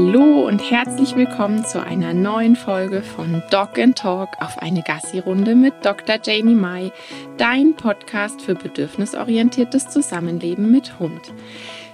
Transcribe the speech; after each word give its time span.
Hallo 0.00 0.46
und 0.46 0.60
herzlich 0.70 1.16
willkommen 1.16 1.64
zu 1.64 1.82
einer 1.82 2.14
neuen 2.14 2.54
Folge 2.54 3.02
von 3.02 3.42
Dog 3.50 3.80
and 3.80 3.98
Talk 3.98 4.28
auf 4.38 4.56
eine 4.58 4.82
Gassi-Runde 4.82 5.56
mit 5.56 5.74
Dr. 5.84 6.20
Jamie 6.22 6.54
Mai, 6.54 6.92
dein 7.36 7.74
Podcast 7.74 8.40
für 8.40 8.54
bedürfnisorientiertes 8.54 9.88
Zusammenleben 9.88 10.70
mit 10.70 11.00
Hund. 11.00 11.32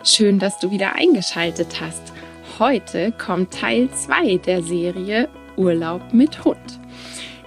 Schön, 0.04 0.38
dass 0.38 0.59
du 0.59 0.71
wieder 0.71 0.96
eingeschaltet 0.96 1.80
hast. 1.80 2.12
Heute 2.59 3.11
kommt 3.12 3.54
Teil 3.54 3.89
2 3.90 4.36
der 4.36 4.62
Serie 4.62 5.30
Urlaub 5.57 6.12
mit 6.12 6.45
Hund. 6.45 6.79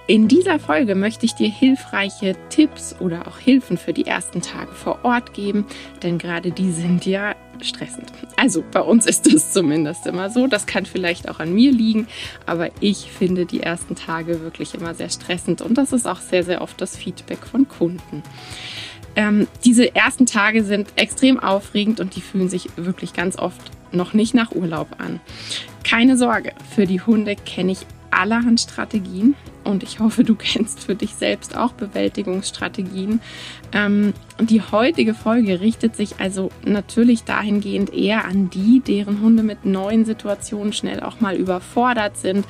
In 0.08 0.26
dieser 0.26 0.58
Folge 0.58 0.96
möchte 0.96 1.24
ich 1.24 1.36
dir 1.36 1.50
hilfreiche 1.50 2.34
Tipps 2.48 2.96
oder 2.98 3.28
auch 3.28 3.38
Hilfen 3.38 3.76
für 3.76 3.92
die 3.92 4.06
ersten 4.06 4.42
Tage 4.42 4.72
vor 4.72 5.04
Ort 5.04 5.34
geben, 5.34 5.66
denn 6.02 6.18
gerade 6.18 6.50
die 6.50 6.72
sind 6.72 7.06
ja 7.06 7.36
stressend. 7.64 8.12
Also 8.36 8.64
bei 8.70 8.80
uns 8.80 9.06
ist 9.06 9.26
es 9.26 9.52
zumindest 9.52 10.06
immer 10.06 10.30
so. 10.30 10.46
Das 10.46 10.66
kann 10.66 10.86
vielleicht 10.86 11.28
auch 11.28 11.40
an 11.40 11.54
mir 11.54 11.72
liegen, 11.72 12.06
aber 12.46 12.70
ich 12.80 13.10
finde 13.10 13.46
die 13.46 13.60
ersten 13.60 13.94
Tage 13.94 14.40
wirklich 14.42 14.74
immer 14.74 14.94
sehr 14.94 15.10
stressend 15.10 15.62
und 15.62 15.76
das 15.78 15.92
ist 15.92 16.06
auch 16.06 16.20
sehr, 16.20 16.44
sehr 16.44 16.62
oft 16.62 16.80
das 16.80 16.96
Feedback 16.96 17.46
von 17.46 17.68
Kunden. 17.68 18.22
Ähm, 19.16 19.48
diese 19.64 19.94
ersten 19.94 20.26
Tage 20.26 20.62
sind 20.62 20.88
extrem 20.96 21.40
aufregend 21.40 22.00
und 22.00 22.14
die 22.14 22.20
fühlen 22.20 22.48
sich 22.48 22.68
wirklich 22.76 23.14
ganz 23.14 23.36
oft 23.36 23.60
noch 23.90 24.12
nicht 24.12 24.34
nach 24.34 24.52
Urlaub 24.52 24.88
an. 24.98 25.20
Keine 25.82 26.16
Sorge, 26.16 26.52
für 26.74 26.86
die 26.86 27.00
Hunde 27.00 27.34
kenne 27.34 27.72
ich 27.72 27.80
allerhand 28.10 28.60
Strategien 28.60 29.34
und 29.64 29.82
ich 29.82 30.00
hoffe, 30.00 30.24
du 30.24 30.34
kennst 30.38 30.84
für 30.84 30.94
dich 30.94 31.14
selbst 31.14 31.56
auch 31.56 31.72
Bewältigungsstrategien. 31.72 33.20
Ähm, 33.72 34.14
die 34.40 34.62
heutige 34.62 35.14
Folge 35.14 35.60
richtet 35.60 35.96
sich 35.96 36.18
also 36.18 36.50
natürlich 36.64 37.24
dahingehend 37.24 37.92
eher 37.92 38.24
an 38.24 38.50
die, 38.50 38.80
deren 38.80 39.20
Hunde 39.20 39.42
mit 39.42 39.64
neuen 39.64 40.04
Situationen 40.04 40.72
schnell 40.72 41.00
auch 41.00 41.20
mal 41.20 41.36
überfordert 41.36 42.16
sind. 42.16 42.46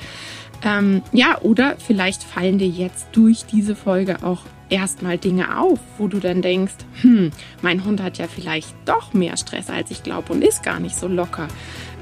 Ähm, 0.63 1.01
ja, 1.13 1.39
oder 1.41 1.75
vielleicht 1.77 2.23
fallen 2.23 2.57
dir 2.57 2.67
jetzt 2.67 3.07
durch 3.13 3.45
diese 3.45 3.75
Folge 3.75 4.23
auch 4.23 4.43
erstmal 4.69 5.17
Dinge 5.17 5.57
auf, 5.57 5.79
wo 5.97 6.07
du 6.07 6.19
dann 6.19 6.41
denkst, 6.41 6.75
hm, 7.01 7.31
mein 7.61 7.85
Hund 7.85 8.01
hat 8.01 8.17
ja 8.17 8.27
vielleicht 8.27 8.73
doch 8.85 9.13
mehr 9.13 9.37
Stress, 9.37 9.69
als 9.69 9.91
ich 9.91 10.03
glaube 10.03 10.33
und 10.33 10.43
ist 10.43 10.63
gar 10.63 10.79
nicht 10.79 10.95
so 10.95 11.07
locker, 11.07 11.47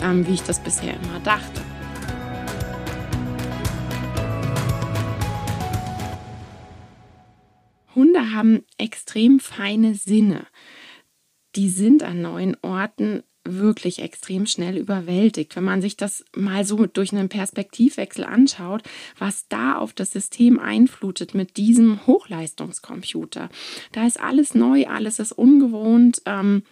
ähm, 0.01 0.27
wie 0.27 0.33
ich 0.33 0.43
das 0.43 0.59
bisher 0.59 0.93
immer 0.93 1.19
dachte. 1.23 1.61
Hunde 7.97 8.31
haben 8.31 8.63
extrem 8.77 9.39
feine 9.39 9.95
Sinne. 9.95 10.45
Die 11.55 11.69
sind 11.69 12.03
an 12.03 12.21
neuen 12.21 12.55
Orten 12.61 13.23
wirklich 13.43 14.01
extrem 14.01 14.45
schnell 14.45 14.77
überwältigt. 14.77 15.55
Wenn 15.55 15.63
man 15.63 15.81
sich 15.81 15.97
das 15.97 16.23
mal 16.35 16.63
so 16.63 16.85
durch 16.85 17.11
einen 17.11 17.29
Perspektivwechsel 17.29 18.23
anschaut, 18.23 18.83
was 19.17 19.47
da 19.47 19.77
auf 19.77 19.93
das 19.93 20.11
System 20.11 20.59
einflutet 20.59 21.33
mit 21.33 21.57
diesem 21.57 22.05
Hochleistungscomputer. 22.05 23.49
Da 23.93 24.05
ist 24.05 24.19
alles 24.19 24.53
neu, 24.53 24.85
alles 24.85 25.19
ist 25.19 25.31
ungewohnt. 25.31 26.21
Ähm, 26.25 26.63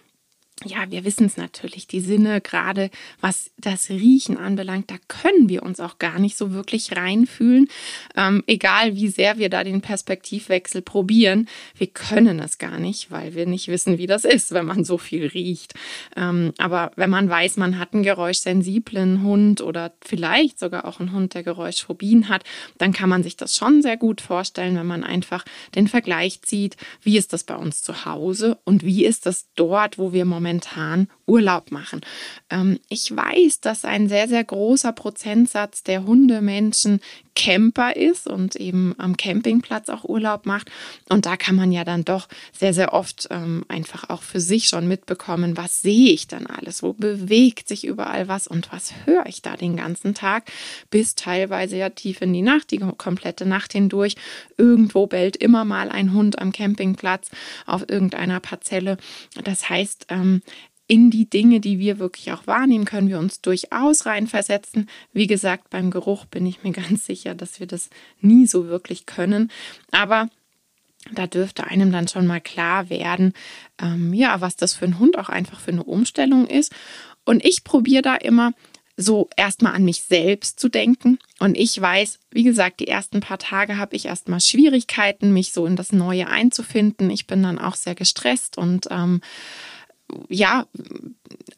ja, 0.64 0.90
wir 0.90 1.04
wissen 1.04 1.26
es 1.26 1.36
natürlich, 1.36 1.86
die 1.86 2.00
Sinne, 2.00 2.40
gerade 2.40 2.90
was 3.20 3.50
das 3.58 3.90
Riechen 3.90 4.38
anbelangt, 4.38 4.90
da 4.90 4.94
können 5.06 5.50
wir 5.50 5.62
uns 5.62 5.80
auch 5.80 5.98
gar 5.98 6.18
nicht 6.18 6.38
so 6.38 6.52
wirklich 6.52 6.96
reinfühlen. 6.96 7.68
Ähm, 8.16 8.42
egal 8.46 8.96
wie 8.96 9.08
sehr 9.08 9.36
wir 9.36 9.50
da 9.50 9.64
den 9.64 9.82
Perspektivwechsel 9.82 10.80
probieren, 10.80 11.46
wir 11.76 11.88
können 11.88 12.40
es 12.40 12.56
gar 12.56 12.78
nicht, 12.78 13.10
weil 13.10 13.34
wir 13.34 13.44
nicht 13.44 13.68
wissen, 13.68 13.98
wie 13.98 14.06
das 14.06 14.24
ist, 14.24 14.52
wenn 14.52 14.64
man 14.64 14.84
so 14.84 14.96
viel 14.96 15.26
riecht. 15.26 15.74
Ähm, 16.16 16.54
aber 16.56 16.90
wenn 16.96 17.10
man 17.10 17.28
weiß, 17.28 17.58
man 17.58 17.78
hat 17.78 17.92
einen 17.92 18.02
geräuschsensiblen 18.02 19.22
Hund 19.22 19.60
oder 19.60 19.92
vielleicht 20.00 20.58
sogar 20.58 20.86
auch 20.86 21.00
einen 21.00 21.12
Hund, 21.12 21.34
der 21.34 21.42
Geräuschphobien 21.42 22.30
hat, 22.30 22.44
dann 22.78 22.94
kann 22.94 23.10
man 23.10 23.22
sich 23.22 23.36
das 23.36 23.56
schon 23.56 23.82
sehr 23.82 23.98
gut 23.98 24.22
vorstellen, 24.22 24.76
wenn 24.76 24.86
man 24.86 25.04
einfach 25.04 25.44
den 25.74 25.86
Vergleich 25.86 26.40
zieht, 26.40 26.78
wie 27.02 27.18
ist 27.18 27.34
das 27.34 27.44
bei 27.44 27.56
uns 27.56 27.82
zu 27.82 28.06
Hause 28.06 28.56
und 28.64 28.84
wie 28.84 29.04
ist 29.04 29.26
das 29.26 29.48
dort, 29.54 29.98
wo 29.98 30.14
wir 30.14 30.24
momentan 30.24 30.45
momentan 30.46 31.08
Urlaub 31.26 31.72
machen. 31.72 32.00
Ähm, 32.50 32.78
ich 32.88 33.14
weiß, 33.14 33.60
dass 33.60 33.84
ein 33.84 34.08
sehr, 34.08 34.28
sehr 34.28 34.44
großer 34.44 34.92
Prozentsatz 34.92 35.82
der 35.82 36.04
Hundemenschen 36.04 37.00
Camper 37.34 37.94
ist 37.94 38.26
und 38.26 38.56
eben 38.56 38.94
am 38.96 39.16
Campingplatz 39.16 39.90
auch 39.90 40.04
Urlaub 40.04 40.46
macht. 40.46 40.70
Und 41.10 41.26
da 41.26 41.36
kann 41.36 41.54
man 41.54 41.70
ja 41.70 41.84
dann 41.84 42.04
doch 42.04 42.28
sehr, 42.52 42.72
sehr 42.72 42.94
oft 42.94 43.28
ähm, 43.30 43.64
einfach 43.68 44.08
auch 44.08 44.22
für 44.22 44.40
sich 44.40 44.68
schon 44.68 44.88
mitbekommen, 44.88 45.56
was 45.56 45.82
sehe 45.82 46.12
ich 46.12 46.28
dann 46.28 46.46
alles, 46.46 46.82
wo 46.82 46.94
bewegt 46.94 47.68
sich 47.68 47.86
überall 47.86 48.26
was 48.26 48.46
und 48.46 48.72
was 48.72 48.92
höre 49.04 49.26
ich 49.26 49.42
da 49.42 49.54
den 49.56 49.76
ganzen 49.76 50.14
Tag, 50.14 50.50
bis 50.90 51.14
teilweise 51.14 51.76
ja 51.76 51.90
tief 51.90 52.22
in 52.22 52.32
die 52.32 52.42
Nacht, 52.42 52.70
die 52.70 52.78
komplette 52.78 53.44
Nacht 53.44 53.72
hindurch. 53.72 54.16
Irgendwo 54.56 55.06
bellt 55.06 55.36
immer 55.36 55.66
mal 55.66 55.90
ein 55.90 56.14
Hund 56.14 56.38
am 56.38 56.52
Campingplatz 56.52 57.30
auf 57.66 57.84
irgendeiner 57.88 58.40
Parzelle. 58.40 58.96
Das 59.44 59.68
heißt, 59.68 60.06
ähm, 60.08 60.35
in 60.88 61.10
die 61.10 61.28
Dinge, 61.28 61.60
die 61.60 61.78
wir 61.78 61.98
wirklich 61.98 62.32
auch 62.32 62.46
wahrnehmen, 62.46 62.84
können 62.84 63.08
wir 63.08 63.18
uns 63.18 63.40
durchaus 63.40 64.06
reinversetzen. 64.06 64.88
Wie 65.12 65.26
gesagt, 65.26 65.70
beim 65.70 65.90
Geruch 65.90 66.26
bin 66.26 66.46
ich 66.46 66.62
mir 66.62 66.72
ganz 66.88 67.06
sicher, 67.06 67.34
dass 67.34 67.60
wir 67.60 67.66
das 67.66 67.90
nie 68.20 68.46
so 68.46 68.68
wirklich 68.68 69.06
können. 69.06 69.50
Aber 69.90 70.28
da 71.12 71.26
dürfte 71.26 71.64
einem 71.64 71.92
dann 71.92 72.08
schon 72.08 72.26
mal 72.26 72.40
klar 72.40 72.90
werden, 72.90 73.32
ähm, 73.80 74.12
ja, 74.12 74.40
was 74.40 74.56
das 74.56 74.74
für 74.74 74.86
ein 74.86 74.98
Hund 74.98 75.18
auch 75.18 75.28
einfach 75.28 75.60
für 75.60 75.72
eine 75.72 75.84
Umstellung 75.84 76.46
ist. 76.46 76.74
Und 77.24 77.44
ich 77.44 77.64
probiere 77.64 78.02
da 78.02 78.14
immer 78.16 78.52
so 78.96 79.28
erstmal 79.36 79.74
an 79.74 79.84
mich 79.84 80.02
selbst 80.02 80.58
zu 80.58 80.68
denken. 80.68 81.18
Und 81.38 81.56
ich 81.56 81.78
weiß, 81.78 82.18
wie 82.30 82.44
gesagt, 82.44 82.80
die 82.80 82.88
ersten 82.88 83.20
paar 83.20 83.38
Tage 83.38 83.76
habe 83.76 83.94
ich 83.94 84.06
erstmal 84.06 84.40
Schwierigkeiten, 84.40 85.32
mich 85.32 85.52
so 85.52 85.66
in 85.66 85.76
das 85.76 85.92
Neue 85.92 86.28
einzufinden. 86.28 87.10
Ich 87.10 87.26
bin 87.26 87.42
dann 87.42 87.58
auch 87.58 87.74
sehr 87.74 87.94
gestresst 87.94 88.56
und 88.56 88.88
ähm, 88.90 89.20
ja, 90.28 90.66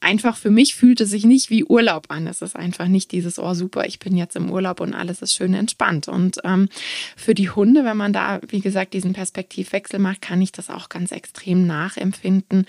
einfach 0.01 0.37
für 0.37 0.51
mich 0.51 0.75
fühlt 0.75 1.01
es 1.01 1.11
sich 1.11 1.25
nicht 1.25 1.51
wie 1.51 1.65
Urlaub 1.65 2.07
an. 2.09 2.27
Es 2.27 2.43
ist 2.43 2.57
einfach 2.57 2.89
nicht 2.89 3.13
dieses, 3.13 3.39
oh 3.39 3.55
super, 3.55 3.87
ich 3.87 3.99
bin 3.99 4.17
jetzt 4.17 4.37
im 4.37 4.51
Urlaub 4.51 4.81
und 4.81 4.95
alles 4.95 5.23
ist 5.23 5.35
schön 5.35 5.55
entspannt. 5.55 6.09
Und 6.09 6.39
ähm, 6.45 6.69
für 7.17 7.35
die 7.35 7.51
Hunde, 7.51 7.85
wenn 7.85 7.97
man 7.97 8.13
da, 8.13 8.41
wie 8.49 8.61
gesagt, 8.61 8.95
diesen 8.95 9.13
Perspektivwechsel 9.13 9.99
macht, 9.99 10.23
kann 10.23 10.41
ich 10.41 10.53
das 10.53 10.71
auch 10.71 10.89
ganz 10.89 11.13
extrem 11.13 11.67
nachempfinden. 11.67 12.67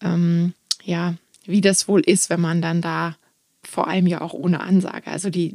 Ähm, 0.00 0.52
ja, 0.84 1.14
wie 1.44 1.60
das 1.60 1.88
wohl 1.88 2.00
ist, 2.00 2.30
wenn 2.30 2.40
man 2.40 2.60
dann 2.62 2.80
da 2.80 3.16
vor 3.66 3.88
allem 3.88 4.06
ja 4.06 4.20
auch 4.20 4.32
ohne 4.32 4.60
Ansage. 4.60 5.08
Also 5.08 5.30
die 5.30 5.54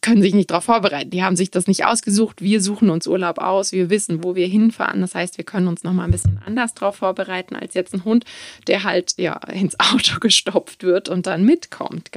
können 0.00 0.22
sich 0.22 0.34
nicht 0.34 0.50
darauf 0.50 0.64
vorbereiten. 0.64 1.10
Die 1.10 1.22
haben 1.22 1.36
sich 1.36 1.50
das 1.50 1.66
nicht 1.66 1.84
ausgesucht. 1.84 2.42
Wir 2.42 2.60
suchen 2.60 2.90
uns 2.90 3.06
Urlaub 3.06 3.38
aus. 3.38 3.72
Wir 3.72 3.90
wissen, 3.90 4.22
wo 4.22 4.34
wir 4.34 4.46
hinfahren. 4.46 5.00
Das 5.00 5.14
heißt, 5.14 5.38
wir 5.38 5.44
können 5.44 5.68
uns 5.68 5.82
noch 5.82 5.92
mal 5.92 6.04
ein 6.04 6.10
bisschen 6.10 6.40
anders 6.44 6.74
darauf 6.74 6.96
vorbereiten 6.96 7.56
als 7.56 7.74
jetzt 7.74 7.94
ein 7.94 8.04
Hund, 8.04 8.24
der 8.66 8.84
halt 8.84 9.14
ja 9.16 9.34
ins 9.48 9.78
Auto 9.92 10.18
gestopft 10.20 10.82
wird 10.82 11.08
und 11.08 11.26
dann 11.26 11.44
mitkommt. 11.44 12.10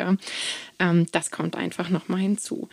Ähm, 0.79 1.07
das 1.11 1.31
kommt 1.31 1.55
einfach 1.55 1.89
noch 1.89 2.07
mal 2.07 2.19
hinzu. 2.19 2.69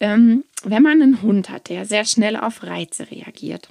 Ähm, 0.00 0.44
wenn 0.64 0.82
man 0.82 1.00
einen 1.00 1.22
Hund 1.22 1.48
hat, 1.48 1.68
der 1.68 1.84
sehr 1.84 2.04
schnell 2.04 2.36
auf 2.36 2.62
Reize 2.62 3.10
reagiert, 3.10 3.68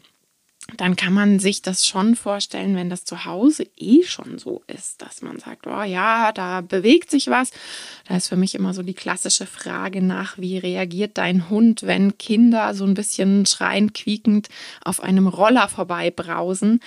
dann 0.78 0.96
kann 0.96 1.14
man 1.14 1.40
sich 1.40 1.62
das 1.62 1.86
schon 1.86 2.16
vorstellen, 2.16 2.76
wenn 2.76 2.90
das 2.90 3.04
zu 3.04 3.26
Hause 3.26 3.66
eh 3.78 4.04
schon 4.04 4.38
so 4.38 4.64
ist, 4.68 5.02
dass 5.02 5.22
man 5.22 5.40
sagt, 5.40 5.68
oh 5.68 5.84
ja, 5.84 6.32
da 6.32 6.62
bewegt 6.62 7.10
sich 7.10 7.28
was. 7.28 7.52
Da 8.08 8.16
ist 8.16 8.30
für 8.30 8.38
mich 8.38 8.56
immer 8.56 8.74
so 8.74 8.84
die 8.84 8.94
klassische 8.94 9.46
Frage 9.46 10.02
nach, 10.02 10.38
wie 10.38 10.58
reagiert 10.58 11.18
dein 11.18 11.50
Hund, 11.50 11.84
wenn 11.84 12.18
Kinder 12.18 12.74
so 12.74 12.86
ein 12.86 12.94
bisschen 12.94 13.46
schreiend, 13.46 13.94
quiekend 13.94 14.50
auf 14.84 15.02
einem 15.02 15.28
Roller 15.28 15.68
vorbeibrausen 15.68 16.80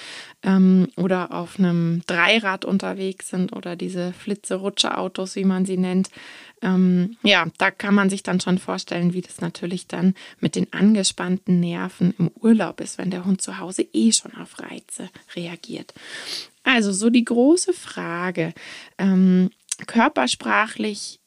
ähm, 0.45 0.89
oder 0.97 1.33
auf 1.33 1.59
einem 1.59 2.03
Dreirad 2.07 2.65
unterwegs 2.65 3.31
sind 3.31 3.53
oder 3.53 3.77
diese 3.77 4.13
Flitze-Rutsche-Autos, 4.13 5.35
wie 5.37 5.45
man 5.45 5.65
sie 5.65 5.77
nennt. 5.77 6.11
Ähm, 6.63 7.17
ja, 7.23 7.47
da 7.59 7.71
kann 7.71 7.95
man 7.95 8.11
sich 8.11 8.23
dann 8.23 8.41
schon 8.41 8.59
vorstellen, 8.59 9.13
wie 9.13 9.23
das 9.23 9.41
natürlich 9.41 9.87
dann 9.87 10.15
mit 10.41 10.55
den 10.55 10.73
angespannten 10.73 11.61
Nerven 11.61 12.15
im 12.19 12.31
Urlaub 12.41 12.81
ist, 12.81 12.99
wenn 12.99 13.11
der 13.11 13.25
Hund 13.25 13.43
zu 13.43 13.59
Hause 13.59 13.87
eh 13.93 14.13
schon 14.13 14.35
auf 14.37 14.61
Reize 14.61 15.11
reagiert. 15.35 15.93
Also 16.63 16.93
so 16.93 17.11
die 17.11 17.25
große 17.25 17.73
Frage, 17.73 18.55
ähm, 18.99 19.51
körpersprachlich 19.87 21.21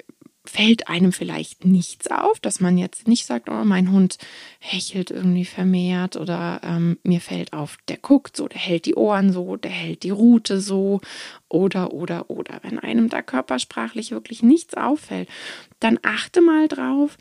fällt 0.50 0.88
einem 0.88 1.12
vielleicht 1.12 1.66
nichts 1.66 2.10
auf, 2.10 2.40
dass 2.40 2.60
man 2.60 2.78
jetzt 2.78 3.08
nicht 3.08 3.26
sagt, 3.26 3.50
oh, 3.50 3.64
mein 3.64 3.92
Hund 3.92 4.18
hechelt 4.60 5.12
irgendwie 5.12 5.46
vermehrt 5.46 6.16
oder 6.16 6.62
ähm, 6.64 6.98
mir 7.04 7.22
fällt 7.22 7.54
auf, 7.54 7.78
der 7.88 7.98
guckt 7.98 8.38
so, 8.38 8.48
der 8.48 8.60
hält 8.60 8.86
die 8.86 8.96
Ohren 8.96 9.32
so, 9.32 9.58
der 9.58 9.72
hält 9.72 10.04
die 10.04 10.10
Rute 10.10 10.60
so 10.60 11.02
oder, 11.50 11.94
oder, 11.94 12.30
oder. 12.30 12.60
Wenn 12.64 12.80
einem 12.80 13.10
da 13.10 13.22
körpersprachlich 13.22 14.12
wirklich 14.12 14.44
nichts 14.44 14.76
auffällt, 14.76 15.30
dann 15.80 16.00
achte 16.04 16.42
mal 16.42 16.68
drauf, 16.68 17.18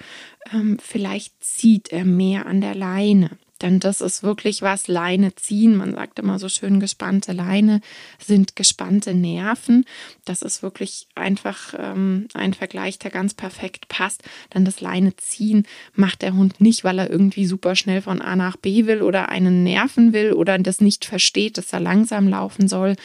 ähm, 0.52 0.78
vielleicht 0.81 1.43
zieht 1.43 1.93
er 1.93 2.05
mehr 2.05 2.46
an 2.46 2.61
der 2.61 2.75
Leine. 2.75 3.31
Denn 3.62 3.81
das 3.81 4.00
ist 4.00 4.23
wirklich 4.23 4.61
was, 4.61 4.87
Leine 4.87 5.35
ziehen. 5.35 5.76
Man 5.76 5.94
sagt 5.94 6.19
immer 6.19 6.38
so 6.38 6.49
schön, 6.49 6.79
gespannte 6.79 7.32
Leine 7.32 7.81
sind 8.19 8.55
gespannte 8.55 9.14
Nerven. 9.14 9.85
Das 10.25 10.43
ist 10.43 10.62
wirklich 10.62 11.06
einfach 11.14 11.75
ähm, 11.79 12.29
ein 12.35 12.53
Vergleich, 12.53 12.99
der 12.99 13.11
ganz 13.11 13.32
perfekt 13.35 13.88
passt. 13.88 14.23
Denn 14.53 14.64
das 14.64 14.81
Leine 14.81 15.17
ziehen 15.17 15.67
macht 15.94 16.23
der 16.23 16.35
Hund 16.35 16.61
nicht, 16.61 16.85
weil 16.85 16.99
er 16.99 17.11
irgendwie 17.11 17.47
super 17.47 17.76
schnell 17.76 18.03
von 18.03 18.20
A 18.20 18.37
nach 18.37 18.56
B 18.56 18.87
will 18.87 19.00
oder 19.03 19.31
einen 19.31 19.64
nerven 19.64 20.12
will 20.12 20.32
oder 20.32 20.59
das 20.59 20.81
nicht 20.81 21.06
versteht, 21.06 21.56
dass 21.56 21.73
er 21.73 21.81
langsam 21.81 22.29
laufen 22.29 22.69
soll, 22.69 22.97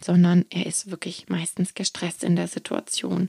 sondern 0.00 0.44
er 0.50 0.66
ist 0.66 0.90
wirklich 0.90 1.26
meistens 1.28 1.74
gestresst 1.74 2.22
in 2.22 2.36
der 2.36 2.48
Situation 2.48 3.28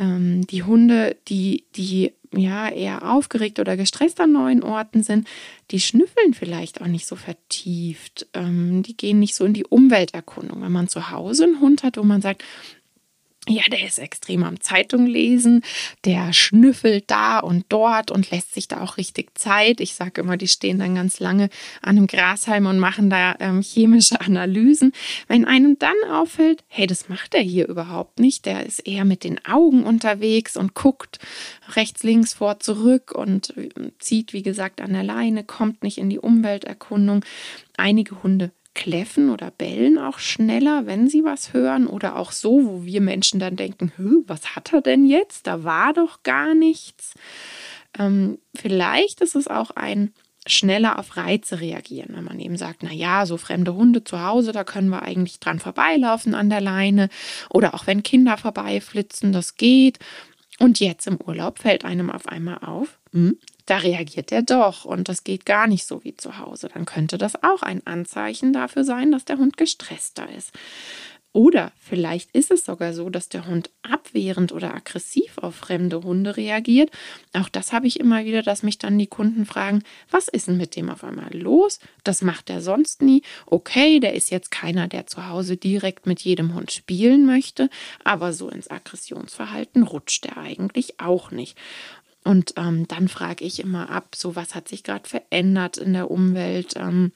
ähm, 0.00 0.46
die 0.46 0.64
Hunde, 0.64 1.16
die, 1.28 1.64
die 1.76 2.12
ja 2.32 2.68
eher 2.68 3.10
aufgeregt 3.10 3.58
oder 3.58 3.76
gestresst 3.76 4.20
an 4.20 4.32
neuen 4.32 4.62
Orten 4.62 5.02
sind, 5.02 5.28
die 5.70 5.80
schnüffeln 5.80 6.32
vielleicht 6.32 6.80
auch 6.80 6.86
nicht 6.86 7.06
so 7.06 7.16
vertieft. 7.16 8.26
Ähm, 8.34 8.82
die 8.82 8.96
gehen 8.96 9.18
nicht 9.18 9.34
so 9.34 9.44
in 9.44 9.54
die 9.54 9.64
Umwelterkundung. 9.64 10.62
Wenn 10.62 10.72
man 10.72 10.88
zu 10.88 11.10
Hause 11.10 11.44
einen 11.44 11.60
Hund 11.60 11.82
hat, 11.82 11.96
wo 11.96 12.02
man 12.02 12.22
sagt, 12.22 12.42
ja, 13.50 13.62
der 13.70 13.84
ist 13.86 13.98
extrem 13.98 14.44
am 14.44 14.60
Zeitung 14.60 15.06
lesen, 15.06 15.62
der 16.04 16.32
schnüffelt 16.32 17.10
da 17.10 17.40
und 17.40 17.66
dort 17.68 18.10
und 18.10 18.30
lässt 18.30 18.54
sich 18.54 18.68
da 18.68 18.80
auch 18.80 18.96
richtig 18.96 19.36
Zeit. 19.36 19.80
Ich 19.80 19.94
sage 19.94 20.20
immer, 20.20 20.36
die 20.36 20.48
stehen 20.48 20.78
dann 20.78 20.94
ganz 20.94 21.18
lange 21.18 21.50
an 21.82 21.96
einem 21.96 22.06
Grashalm 22.06 22.66
und 22.66 22.78
machen 22.78 23.10
da 23.10 23.34
ähm, 23.40 23.60
chemische 23.60 24.20
Analysen. 24.20 24.92
Wenn 25.26 25.44
einem 25.44 25.78
dann 25.78 25.96
auffällt, 26.10 26.62
hey, 26.68 26.86
das 26.86 27.08
macht 27.08 27.34
er 27.34 27.42
hier 27.42 27.66
überhaupt 27.68 28.20
nicht, 28.20 28.46
der 28.46 28.64
ist 28.64 28.86
eher 28.86 29.04
mit 29.04 29.24
den 29.24 29.44
Augen 29.44 29.82
unterwegs 29.84 30.56
und 30.56 30.74
guckt 30.74 31.18
rechts, 31.74 32.02
links, 32.02 32.34
vor, 32.34 32.60
zurück 32.60 33.12
und 33.12 33.56
äh, 33.56 33.68
zieht, 33.98 34.32
wie 34.32 34.42
gesagt, 34.42 34.80
an 34.80 34.92
der 34.92 35.02
Leine, 35.02 35.42
kommt 35.44 35.82
nicht 35.82 35.98
in 35.98 36.08
die 36.08 36.20
Umwelterkundung. 36.20 37.24
Einige 37.76 38.22
Hunde 38.22 38.52
kläffen 38.74 39.30
oder 39.30 39.50
bellen 39.50 39.98
auch 39.98 40.18
schneller, 40.18 40.86
wenn 40.86 41.08
sie 41.08 41.24
was 41.24 41.52
hören 41.52 41.86
oder 41.86 42.16
auch 42.16 42.32
so, 42.32 42.64
wo 42.64 42.84
wir 42.84 43.00
Menschen 43.00 43.40
dann 43.40 43.56
denken, 43.56 43.92
was 44.26 44.54
hat 44.54 44.72
er 44.72 44.80
denn 44.80 45.06
jetzt? 45.06 45.46
Da 45.46 45.64
war 45.64 45.92
doch 45.92 46.22
gar 46.22 46.54
nichts. 46.54 47.14
Ähm, 47.98 48.38
vielleicht 48.54 49.20
ist 49.20 49.34
es 49.34 49.48
auch 49.48 49.70
ein 49.72 50.12
schneller 50.46 50.98
auf 50.98 51.16
Reize 51.16 51.60
reagieren, 51.60 52.14
wenn 52.14 52.24
man 52.24 52.40
eben 52.40 52.56
sagt, 52.56 52.82
na 52.82 52.92
ja, 52.92 53.26
so 53.26 53.36
fremde 53.36 53.74
Hunde 53.74 54.04
zu 54.04 54.22
Hause, 54.22 54.52
da 54.52 54.64
können 54.64 54.88
wir 54.88 55.02
eigentlich 55.02 55.38
dran 55.38 55.58
vorbeilaufen 55.58 56.34
an 56.34 56.48
der 56.48 56.60
Leine 56.60 57.08
oder 57.50 57.74
auch 57.74 57.86
wenn 57.86 58.02
Kinder 58.02 58.36
vorbeiflitzen, 58.38 59.32
das 59.32 59.56
geht. 59.56 59.98
Und 60.58 60.80
jetzt 60.80 61.06
im 61.06 61.18
Urlaub 61.20 61.58
fällt 61.58 61.84
einem 61.84 62.10
auf 62.10 62.26
einmal 62.26 62.58
auf, 62.58 62.98
hm, 63.12 63.38
da 63.70 63.78
reagiert 63.78 64.32
er 64.32 64.42
doch 64.42 64.84
und 64.84 65.08
das 65.08 65.22
geht 65.22 65.46
gar 65.46 65.68
nicht 65.68 65.86
so 65.86 66.02
wie 66.02 66.16
zu 66.16 66.38
Hause. 66.38 66.68
Dann 66.74 66.86
könnte 66.86 67.18
das 67.18 67.40
auch 67.44 67.62
ein 67.62 67.86
Anzeichen 67.86 68.52
dafür 68.52 68.82
sein, 68.82 69.12
dass 69.12 69.24
der 69.24 69.38
Hund 69.38 69.56
gestresster 69.56 70.28
ist. 70.36 70.52
Oder 71.32 71.70
vielleicht 71.78 72.32
ist 72.32 72.50
es 72.50 72.64
sogar 72.64 72.92
so, 72.92 73.08
dass 73.08 73.28
der 73.28 73.46
Hund 73.46 73.70
abwehrend 73.82 74.50
oder 74.50 74.74
aggressiv 74.74 75.38
auf 75.38 75.54
fremde 75.54 76.02
Hunde 76.02 76.36
reagiert. 76.36 76.90
Auch 77.32 77.48
das 77.48 77.72
habe 77.72 77.86
ich 77.86 78.00
immer 78.00 78.24
wieder, 78.24 78.42
dass 78.42 78.64
mich 78.64 78.78
dann 78.78 78.98
die 78.98 79.06
Kunden 79.06 79.46
fragen, 79.46 79.84
was 80.10 80.26
ist 80.26 80.48
denn 80.48 80.56
mit 80.56 80.74
dem 80.74 80.90
auf 80.90 81.04
einmal 81.04 81.32
los? 81.32 81.78
Das 82.02 82.22
macht 82.22 82.50
er 82.50 82.60
sonst 82.60 83.00
nie. 83.00 83.22
Okay, 83.46 84.00
der 84.00 84.14
ist 84.14 84.32
jetzt 84.32 84.50
keiner, 84.50 84.88
der 84.88 85.06
zu 85.06 85.28
Hause 85.28 85.56
direkt 85.56 86.04
mit 86.06 86.20
jedem 86.22 86.54
Hund 86.54 86.72
spielen 86.72 87.26
möchte, 87.26 87.70
aber 88.02 88.32
so 88.32 88.48
ins 88.48 88.68
Aggressionsverhalten 88.68 89.84
rutscht 89.84 90.26
er 90.26 90.38
eigentlich 90.38 90.98
auch 90.98 91.30
nicht. 91.30 91.56
Und 92.24 92.54
ähm, 92.56 92.86
dann 92.86 93.08
frage 93.08 93.44
ich 93.44 93.60
immer 93.60 93.90
ab, 93.90 94.14
so 94.14 94.36
was 94.36 94.54
hat 94.54 94.68
sich 94.68 94.82
gerade 94.82 95.08
verändert 95.08 95.78
in 95.78 95.94
der 95.94 96.10
Umwelt. 96.10 96.74
Ähm, 96.76 97.12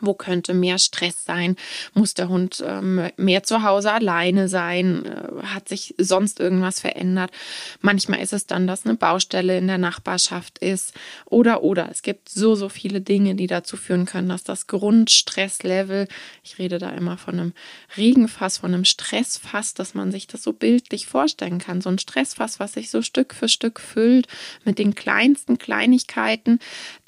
wo 0.00 0.14
könnte 0.14 0.54
mehr 0.54 0.78
Stress 0.78 1.24
sein? 1.24 1.56
Muss 1.94 2.14
der 2.14 2.28
Hund 2.28 2.62
ähm, 2.66 3.08
mehr 3.16 3.42
zu 3.42 3.62
Hause 3.62 3.92
alleine 3.92 4.48
sein? 4.48 5.04
Äh, 5.04 5.46
hat 5.46 5.68
sich 5.68 5.94
sonst 5.98 6.38
irgendwas 6.38 6.80
verändert? 6.80 7.32
Manchmal 7.80 8.20
ist 8.20 8.32
es 8.32 8.46
dann, 8.46 8.66
dass 8.66 8.86
eine 8.86 8.94
Baustelle 8.94 9.58
in 9.58 9.66
der 9.66 9.78
Nachbarschaft 9.78 10.58
ist. 10.58 10.94
Oder, 11.26 11.62
oder. 11.62 11.88
Es 11.90 12.02
gibt 12.02 12.28
so, 12.28 12.54
so 12.54 12.68
viele 12.68 13.00
Dinge, 13.00 13.34
die 13.34 13.48
dazu 13.48 13.76
führen 13.76 14.06
können, 14.06 14.28
dass 14.28 14.44
das 14.44 14.68
Grundstresslevel, 14.68 16.06
ich 16.44 16.58
rede 16.58 16.78
da 16.78 16.90
immer 16.90 17.18
von 17.18 17.34
einem 17.34 17.52
Regenfass, 17.96 18.58
von 18.58 18.72
einem 18.72 18.84
Stressfass, 18.84 19.74
dass 19.74 19.94
man 19.94 20.12
sich 20.12 20.28
das 20.28 20.42
so 20.42 20.52
bildlich 20.52 21.06
vorstellen 21.06 21.58
kann. 21.58 21.80
So 21.80 21.90
ein 21.90 21.98
Stressfass, 21.98 22.60
was 22.60 22.74
sich 22.74 22.90
so 22.90 23.02
Stück 23.02 23.34
für 23.34 23.48
Stück 23.48 23.80
füllt 23.80 24.28
mit 24.64 24.78
den 24.78 24.94
kleinsten 24.94 25.58
Kleinigkeiten, 25.58 26.60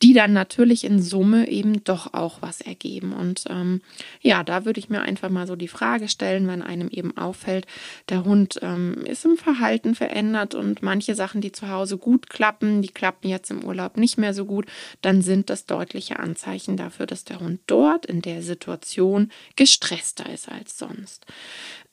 die 0.03 0.15
dann 0.15 0.33
natürlich 0.33 0.85
in 0.85 1.01
Summe 1.01 1.49
eben 1.49 1.85
doch 1.85 2.13
auch 2.13 2.43
was 2.43 2.61
ergeben 2.61 2.72
ergeben. 2.73 3.13
Und 3.13 3.45
ähm, 3.49 3.83
ja, 4.21 4.43
da 4.43 4.65
würde 4.65 4.81
ich 4.81 4.89
mir 4.89 5.03
einfach 5.03 5.29
mal 5.29 5.47
so 5.47 5.57
die 5.57 5.69
Frage 5.69 6.09
stellen, 6.09 6.49
wenn 6.49 6.63
einem 6.63 6.89
eben 6.89 7.17
auffällt, 7.17 7.67
der 8.09 8.25
Hund 8.25 8.59
ähm, 8.63 9.05
ist 9.05 9.25
im 9.25 9.37
Verhalten 9.37 9.95
verändert 9.95 10.55
und 10.55 10.83
manche 10.83 11.15
Sachen, 11.15 11.41
die 11.41 11.53
zu 11.53 11.69
Hause 11.69 11.99
gut 11.99 12.31
klappen, 12.31 12.83
die 12.83 12.89
klappen 12.89 13.29
jetzt 13.29 13.51
im 13.51 13.65
Urlaub 13.65 13.97
nicht 13.97 14.19
mehr 14.19 14.35
so 14.35 14.47
gut, 14.47 14.67
dann 15.03 15.23
sind 15.23 15.51
das 15.51 15.67
deutliche 15.67 16.19
Anzeichen 16.19 16.77
dafür, 16.77 17.07
dass 17.07 17.25
der 17.25 17.41
Hund 17.41 17.61
dort 17.67 18.07
in 18.07 18.23
der 18.23 18.43
Situation 18.43 19.31
gestresster 19.57 20.29
ist 20.33 20.51
als 20.51 20.79
sonst. 20.79 21.27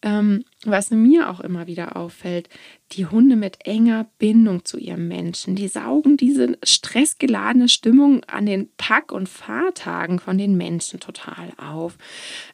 Ähm, 0.01 0.45
was 0.65 0.91
mir 0.91 1.29
auch 1.29 1.39
immer 1.39 1.67
wieder 1.67 1.95
auffällt, 1.95 2.49
die 2.91 3.05
Hunde 3.05 3.37
mit 3.37 3.65
enger 3.65 4.07
Bindung 4.17 4.65
zu 4.65 4.77
ihrem 4.77 5.07
Menschen, 5.07 5.55
die 5.55 5.69
saugen 5.69 6.17
diese 6.17 6.57
stressgeladene 6.63 7.69
Stimmung 7.69 8.25
an 8.25 8.45
den 8.45 8.69
Pack- 8.75 9.13
und 9.13 9.29
Fahrtagen 9.29 10.19
von 10.19 10.37
den 10.37 10.57
Menschen 10.57 10.99
total 10.99 11.53
auf. 11.55 11.97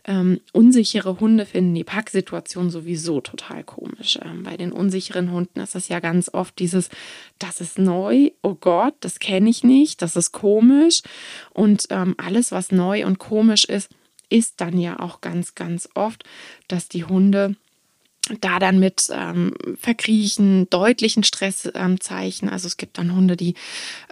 Ähm, 0.04 0.40
unsichere 0.54 1.20
Hunde 1.20 1.48
finden 1.48 1.74
die 1.74 1.84
Packsituation 1.84 2.70
sowieso 2.70 3.22
total 3.22 3.64
komisch. 3.64 4.20
Ähm, 4.22 4.44
bei 4.44 4.56
den 4.56 4.72
unsicheren 4.72 5.32
Hunden 5.32 5.60
ist 5.60 5.76
es 5.76 5.88
ja 5.88 6.00
ganz 6.00 6.30
oft 6.32 6.60
dieses, 6.60 6.90
das 7.40 7.60
ist 7.60 7.80
neu, 7.80 8.30
oh 8.44 8.56
Gott, 8.56 8.94
das 9.00 9.20
kenne 9.20 9.50
ich 9.50 9.64
nicht, 9.64 10.04
das 10.04 10.16
ist 10.16 10.32
komisch. 10.32 11.02
Und 11.54 11.88
ähm, 11.90 12.14
alles, 12.18 12.52
was 12.52 12.72
neu 12.72 13.06
und 13.08 13.18
komisch 13.18 13.66
ist, 13.66 13.90
ist 14.30 14.62
dann 14.62 14.78
ja 14.78 15.00
auch 15.00 15.22
ganz, 15.22 15.56
ganz 15.56 15.90
oft, 15.96 16.24
dass 16.68 16.90
die 16.90 17.06
Hunde 17.06 17.56
da 18.42 18.58
dann 18.58 18.80
mit 18.80 19.10
ähm, 19.12 19.54
Verkriechen, 19.80 20.68
deutlichen 20.70 21.24
Stresszeichen. 21.24 22.48
Ähm, 22.48 22.54
also 22.54 22.68
es 22.68 22.78
gibt 22.78 22.98
dann 22.98 23.16
Hunde, 23.16 23.38
die, 23.38 23.54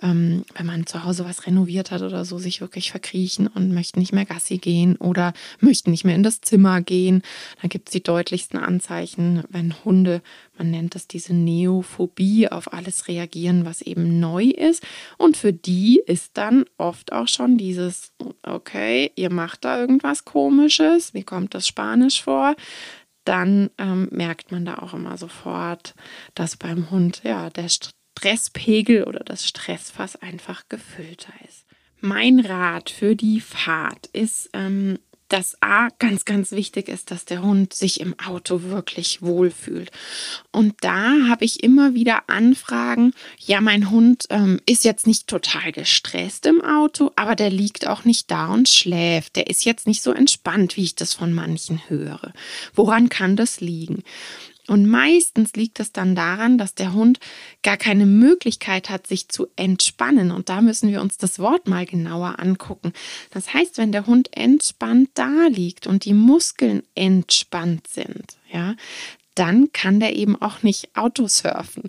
ähm, 0.04 0.44
wenn 0.54 0.68
man 0.68 0.86
zu 0.86 1.04
Hause 1.04 1.26
was 1.26 1.48
renoviert 1.48 1.90
hat 1.90 2.04
oder 2.04 2.24
so, 2.24 2.38
sich 2.38 2.62
wirklich 2.62 2.92
verkriechen 2.92 3.48
und 3.48 3.74
möchten 3.74 4.00
nicht 4.00 4.14
mehr 4.14 4.26
Gassi 4.26 4.60
gehen 4.60 4.98
oder 4.98 5.34
möchten 5.60 5.90
nicht 5.90 6.06
mehr 6.06 6.16
in 6.16 6.22
das 6.22 6.42
Zimmer 6.42 6.82
gehen. 6.82 7.24
Da 7.62 7.68
gibt 7.68 7.90
es 7.90 7.94
die 7.94 8.04
deutlichsten 8.04 8.60
Anzeichen, 8.60 9.44
wenn 9.50 9.74
Hunde, 9.84 10.22
man 10.58 10.70
nennt 10.70 10.94
das 10.94 11.08
diese 11.08 11.34
Neophobie, 11.34 12.50
auf 12.50 12.72
alles 12.72 13.08
reagieren, 13.08 13.66
was 13.66 13.82
eben 13.82 14.20
neu 14.20 14.44
ist. 14.44 14.84
Und 15.18 15.38
für 15.38 15.54
die 15.54 16.04
ist 16.06 16.32
dann 16.38 16.66
oft 16.78 17.12
auch 17.12 17.28
schon 17.28 17.58
dieses, 17.58 18.12
okay, 18.44 19.12
ihr 19.16 19.32
macht 19.32 19.66
da 19.66 19.80
irgendwas 19.80 20.24
Komisches, 20.24 21.16
wie 21.16 21.24
kommt 21.24 21.56
das 21.56 21.66
Spanisch 21.66 22.22
vor? 22.22 22.56
Dann 23.24 23.70
ähm, 23.78 24.10
merkt 24.12 24.52
man 24.52 24.66
da 24.66 24.80
auch 24.80 24.94
immer 24.94 25.18
sofort, 25.18 25.96
dass 26.36 26.58
beim 26.58 26.90
Hund 26.92 27.22
ja 27.24 27.50
der 27.50 27.70
Stresspegel 27.70 29.04
oder 29.04 29.20
das 29.20 29.48
Stressfass 29.48 30.16
einfach 30.16 30.64
gefüllter 30.70 31.34
ist. 31.48 31.66
Mein 32.00 32.40
Rat 32.40 32.90
für 32.90 33.16
die 33.16 33.40
Fahrt 33.40 34.08
ist, 34.08 34.50
ähm, 34.54 35.00
dass 35.34 35.58
A 35.62 35.90
ganz, 35.98 36.26
ganz 36.26 36.52
wichtig 36.52 36.88
ist, 36.88 37.10
dass 37.10 37.26
der 37.26 37.42
Hund 37.42 37.74
sich 37.74 38.00
im 38.02 38.14
Auto 38.20 38.62
wirklich 38.62 39.24
wohlfühlt. 39.24 39.90
Und 40.52 40.76
da 40.82 41.28
habe 41.28 41.44
ich 41.44 41.64
immer 41.64 41.96
wieder 41.96 42.30
Anfragen, 42.30 43.14
ja, 43.40 43.60
mein 43.60 43.90
Hund 43.90 44.26
ähm, 44.30 44.60
ist 44.68 44.86
jetzt 44.86 45.08
nicht 45.08 45.26
total 45.26 45.72
gestresst 45.72 46.46
im 46.46 46.64
Auto, 46.64 47.12
aber 47.16 47.36
der 47.36 47.50
liegt 47.50 47.88
auch 47.88 48.06
nicht 48.06 48.30
da 48.30 48.54
und 48.54 48.70
schläft. 48.70 49.36
Der 49.36 49.48
ist 49.48 49.66
jetzt 49.66 49.88
nicht 49.88 50.04
so 50.04 50.12
entspannt, 50.12 50.78
wie 50.78 50.84
ich 50.84 50.94
das 50.94 51.16
von 51.16 51.34
manchen 51.34 51.82
höre. 51.90 52.32
Woran 52.76 53.10
kann 53.10 53.36
das 53.36 53.60
liegen? 53.60 54.04
Und 54.68 54.86
meistens 54.88 55.54
liegt 55.54 55.80
es 55.82 55.92
dann 55.92 56.16
daran, 56.16 56.58
dass 56.58 56.74
der 56.74 56.94
Hund 56.94 57.20
gar 57.64 57.76
keine 57.76 58.06
Möglichkeit 58.06 58.90
hat, 58.90 59.08
sich 59.08 59.28
zu 59.28 59.48
entspannen. 59.58 60.32
Und 60.32 60.48
da 60.48 60.62
müssen 60.62 60.90
wir 60.90 61.02
uns 61.02 61.18
das 61.18 61.40
Wort 61.40 61.68
mal 61.68 61.86
genauer 61.86 62.40
angucken. 62.40 62.94
Das 63.32 63.54
heißt, 63.54 63.78
wenn 63.78 63.92
der 63.92 64.08
Hund 64.08 64.30
entspannt 64.32 65.10
da 65.16 65.48
liegt 65.50 65.86
und 65.86 66.06
die 66.06 66.14
Muskeln 66.14 66.84
entspannt 66.96 67.88
sind, 67.88 68.38
ja, 68.52 68.76
dann 69.36 69.72
kann 69.74 70.00
der 70.00 70.16
eben 70.16 70.40
auch 70.42 70.64
nicht 70.64 70.90
Autosurfen. 70.96 71.84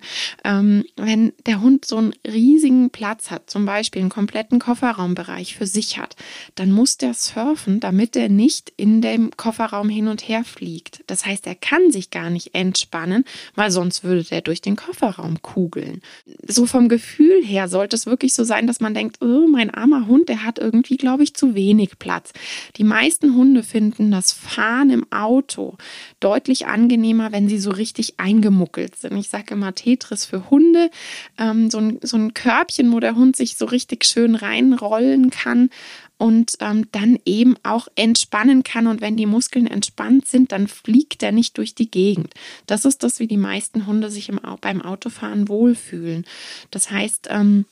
Ähm, 0.45 0.85
wenn 0.97 1.33
der 1.47 1.61
Hund 1.61 1.85
so 1.85 1.97
einen 1.97 2.15
riesigen 2.27 2.91
Platz 2.91 3.31
hat, 3.31 3.51
zum 3.51 3.67
Beispiel 3.67 4.01
einen 4.01 4.11
kompletten 4.11 4.59
Kofferraumbereich 4.59 5.55
für 5.57 5.67
sich 5.67 5.99
hat, 5.99 6.17
dann 6.55 6.73
muss 6.73 6.97
der 6.97 7.15
surfen, 7.15 7.81
damit 7.81 8.17
er 8.17 8.29
nicht 8.29 8.73
in 8.77 9.03
dem 9.03 9.31
Kofferraum 9.37 9.89
hin 9.89 10.09
und 10.09 10.27
her 10.29 10.45
fliegt. 10.45 11.05
Das 11.07 11.27
heißt, 11.27 11.47
er 11.47 11.55
kann 11.55 11.91
sich 11.91 12.11
gar 12.11 12.31
nicht 12.31 12.55
entspannen, 12.55 13.25
weil 13.55 13.71
sonst 13.71 14.05
würde 14.05 14.25
der 14.25 14.41
durch 14.41 14.63
den 14.63 14.77
Kofferraum 14.77 15.43
kugeln. 15.43 16.01
So 16.47 16.67
vom 16.67 16.89
Gefühl 16.89 17.45
her 17.45 17.69
sollte 17.69 17.97
es 17.97 18.07
wirklich 18.07 18.35
so 18.35 18.45
sein, 18.45 18.67
dass 18.67 18.81
man 18.81 18.95
denkt, 18.95 19.19
oh, 19.21 19.47
mein 19.49 19.71
armer 19.71 20.07
Hund, 20.07 20.29
der 20.29 20.45
hat 20.45 20.59
irgendwie, 20.59 20.97
glaube 20.97 21.23
ich, 21.23 21.35
zu 21.35 21.55
wenig 21.55 21.99
Platz. 21.99 22.33
Die 22.77 22.85
meisten 22.85 23.35
Hunde 23.35 23.63
finden 23.63 24.11
das 24.11 24.33
Fahren 24.33 24.91
im 24.91 25.11
Auto 25.13 25.77
deutlich 26.21 26.67
angenehmer, 26.67 27.33
wenn 27.35 27.49
sie 27.49 27.59
so 27.59 27.71
richtig 27.71 28.21
eingemuckelt 28.21 28.95
sind. 28.95 29.17
Ich 29.17 29.29
sage 29.29 29.55
immer 29.55 29.75
Tetris 29.75 30.25
für 30.25 30.51
Hunde, 30.51 30.89
ähm, 31.37 31.69
so, 31.69 31.79
ein, 31.79 31.99
so 32.01 32.17
ein 32.17 32.33
Körbchen, 32.33 32.93
wo 32.93 33.01
der 33.01 33.17
Hund 33.17 33.35
sich 33.35 33.57
so 33.57 33.65
richtig 33.65 34.05
schön 34.05 34.37
reinrollen 34.37 35.31
kann 35.31 35.71
und 36.17 36.53
ähm, 36.61 36.87
dann 36.93 37.19
eben 37.25 37.57
auch 37.65 37.89
entspannen 37.97 38.63
kann. 38.63 38.87
Und 38.87 39.01
wenn 39.01 39.17
die 39.17 39.27
Muskeln 39.27 39.67
entspannt 39.67 40.29
sind, 40.29 40.53
dann 40.53 40.69
fliegt 40.69 41.25
er 41.25 41.33
nicht 41.33 41.59
durch 41.59 41.75
die 41.75 41.91
Gegend. 41.91 42.33
Das 42.67 42.85
ist 42.85 43.03
das, 43.03 43.19
wie 43.19 43.27
die 43.27 43.37
meisten 43.37 43.89
Hunde 43.89 44.13
sich 44.13 44.29
im, 44.29 44.39
beim 44.61 44.81
Autofahren 44.81 45.49
wohlfühlen. 45.49 46.27
Das 46.71 46.93
heißt, 46.93 47.27
ähm, 47.31 47.65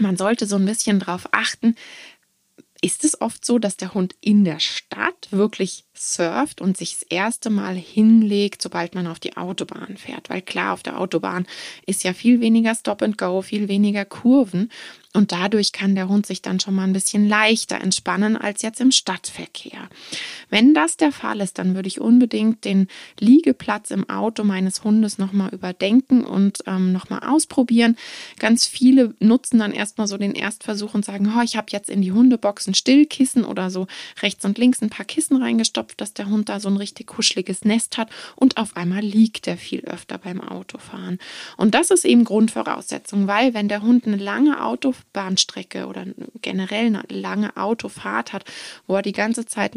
man 0.00 0.18
sollte 0.18 0.44
so 0.44 0.56
ein 0.56 0.66
bisschen 0.66 0.98
darauf 0.98 1.30
achten, 1.32 1.76
ist 2.82 3.04
es 3.04 3.18
oft 3.22 3.42
so, 3.42 3.58
dass 3.58 3.78
der 3.78 3.94
Hund 3.94 4.16
in 4.20 4.44
der 4.44 4.58
Stadt 4.58 5.28
wirklich 5.30 5.84
surft 6.02 6.60
und 6.60 6.76
sich 6.76 6.94
das 6.94 7.02
erste 7.02 7.50
Mal 7.50 7.76
hinlegt, 7.76 8.62
sobald 8.62 8.94
man 8.94 9.06
auf 9.06 9.20
die 9.20 9.36
Autobahn 9.36 9.96
fährt. 9.96 10.30
Weil 10.30 10.42
klar, 10.42 10.72
auf 10.72 10.82
der 10.82 10.98
Autobahn 10.98 11.46
ist 11.86 12.04
ja 12.04 12.12
viel 12.12 12.40
weniger 12.40 12.74
Stop 12.74 13.02
and 13.02 13.18
Go, 13.18 13.42
viel 13.42 13.68
weniger 13.68 14.04
Kurven. 14.04 14.70
Und 15.14 15.30
dadurch 15.30 15.72
kann 15.72 15.94
der 15.94 16.08
Hund 16.08 16.24
sich 16.24 16.40
dann 16.40 16.58
schon 16.58 16.74
mal 16.74 16.84
ein 16.84 16.94
bisschen 16.94 17.28
leichter 17.28 17.78
entspannen 17.80 18.36
als 18.36 18.62
jetzt 18.62 18.80
im 18.80 18.90
Stadtverkehr. 18.90 19.90
Wenn 20.48 20.72
das 20.72 20.96
der 20.96 21.12
Fall 21.12 21.40
ist, 21.40 21.58
dann 21.58 21.74
würde 21.74 21.88
ich 21.88 22.00
unbedingt 22.00 22.64
den 22.64 22.88
Liegeplatz 23.20 23.90
im 23.90 24.08
Auto 24.08 24.42
meines 24.42 24.84
Hundes 24.84 25.18
nochmal 25.18 25.50
überdenken 25.50 26.24
und 26.24 26.60
ähm, 26.66 26.92
nochmal 26.92 27.20
ausprobieren. 27.24 27.96
Ganz 28.38 28.66
viele 28.66 29.14
nutzen 29.20 29.58
dann 29.58 29.72
erstmal 29.72 30.06
so 30.06 30.16
den 30.16 30.34
Erstversuch 30.34 30.94
und 30.94 31.04
sagen, 31.04 31.30
oh, 31.36 31.42
ich 31.42 31.56
habe 31.56 31.66
jetzt 31.70 31.90
in 31.90 32.00
die 32.00 32.12
Hundebox 32.12 32.66
ein 32.66 32.74
Stillkissen 32.74 33.44
oder 33.44 33.68
so 33.68 33.88
rechts 34.22 34.46
und 34.46 34.56
links 34.56 34.80
ein 34.80 34.90
paar 34.90 35.04
Kissen 35.04 35.36
reingestopft, 35.36 35.91
dass 36.00 36.14
der 36.14 36.28
Hund 36.28 36.48
da 36.48 36.60
so 36.60 36.68
ein 36.68 36.76
richtig 36.76 37.06
kuscheliges 37.06 37.64
Nest 37.64 37.98
hat 37.98 38.10
und 38.36 38.56
auf 38.56 38.76
einmal 38.76 39.00
liegt 39.00 39.46
er 39.46 39.56
viel 39.56 39.80
öfter 39.80 40.18
beim 40.18 40.40
Autofahren. 40.40 41.18
Und 41.56 41.74
das 41.74 41.90
ist 41.90 42.04
eben 42.04 42.24
Grundvoraussetzung, 42.24 43.26
weil 43.26 43.54
wenn 43.54 43.68
der 43.68 43.82
Hund 43.82 44.06
eine 44.06 44.16
lange 44.16 44.64
Auto 44.64 44.94
Bahnstrecke 45.12 45.86
oder 45.86 46.06
generell 46.40 46.86
eine 46.86 47.02
lange 47.08 47.56
Autofahrt 47.56 48.32
hat, 48.32 48.44
wo 48.86 48.96
er 48.96 49.02
die 49.02 49.12
ganze 49.12 49.46
Zeit 49.46 49.74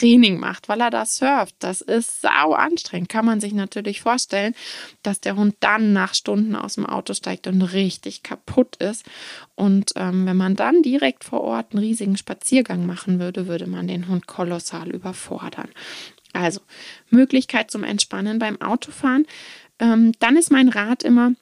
Muskeltraining 0.00 0.38
macht, 0.38 0.68
weil 0.68 0.80
er 0.80 0.90
da 0.90 1.04
surft. 1.04 1.54
Das 1.60 1.80
ist 1.80 2.22
sau 2.22 2.52
anstrengend. 2.52 3.08
Kann 3.08 3.24
man 3.24 3.40
sich 3.40 3.52
natürlich 3.52 4.00
vorstellen, 4.00 4.54
dass 5.02 5.20
der 5.20 5.36
Hund 5.36 5.56
dann 5.60 5.92
nach 5.92 6.14
Stunden 6.14 6.56
aus 6.56 6.74
dem 6.74 6.86
Auto 6.86 7.14
steigt 7.14 7.46
und 7.46 7.62
richtig 7.62 8.22
kaputt 8.22 8.76
ist. 8.76 9.04
Und 9.54 9.92
ähm, 9.96 10.26
wenn 10.26 10.36
man 10.36 10.56
dann 10.56 10.82
direkt 10.82 11.24
vor 11.24 11.42
Ort 11.42 11.72
einen 11.72 11.84
riesigen 11.84 12.16
Spaziergang 12.16 12.86
machen 12.86 13.20
würde, 13.20 13.46
würde 13.46 13.66
man 13.66 13.86
den 13.86 14.08
Hund 14.08 14.26
kolossal 14.26 14.90
überfordern. 14.90 15.68
Also 16.32 16.60
Möglichkeit 17.10 17.70
zum 17.70 17.84
Entspannen 17.84 18.38
beim 18.38 18.60
Autofahren. 18.60 19.26
Ähm, 19.78 20.12
dann 20.20 20.36
ist 20.36 20.50
mein 20.50 20.68
Rat 20.68 21.02
immer, 21.02 21.32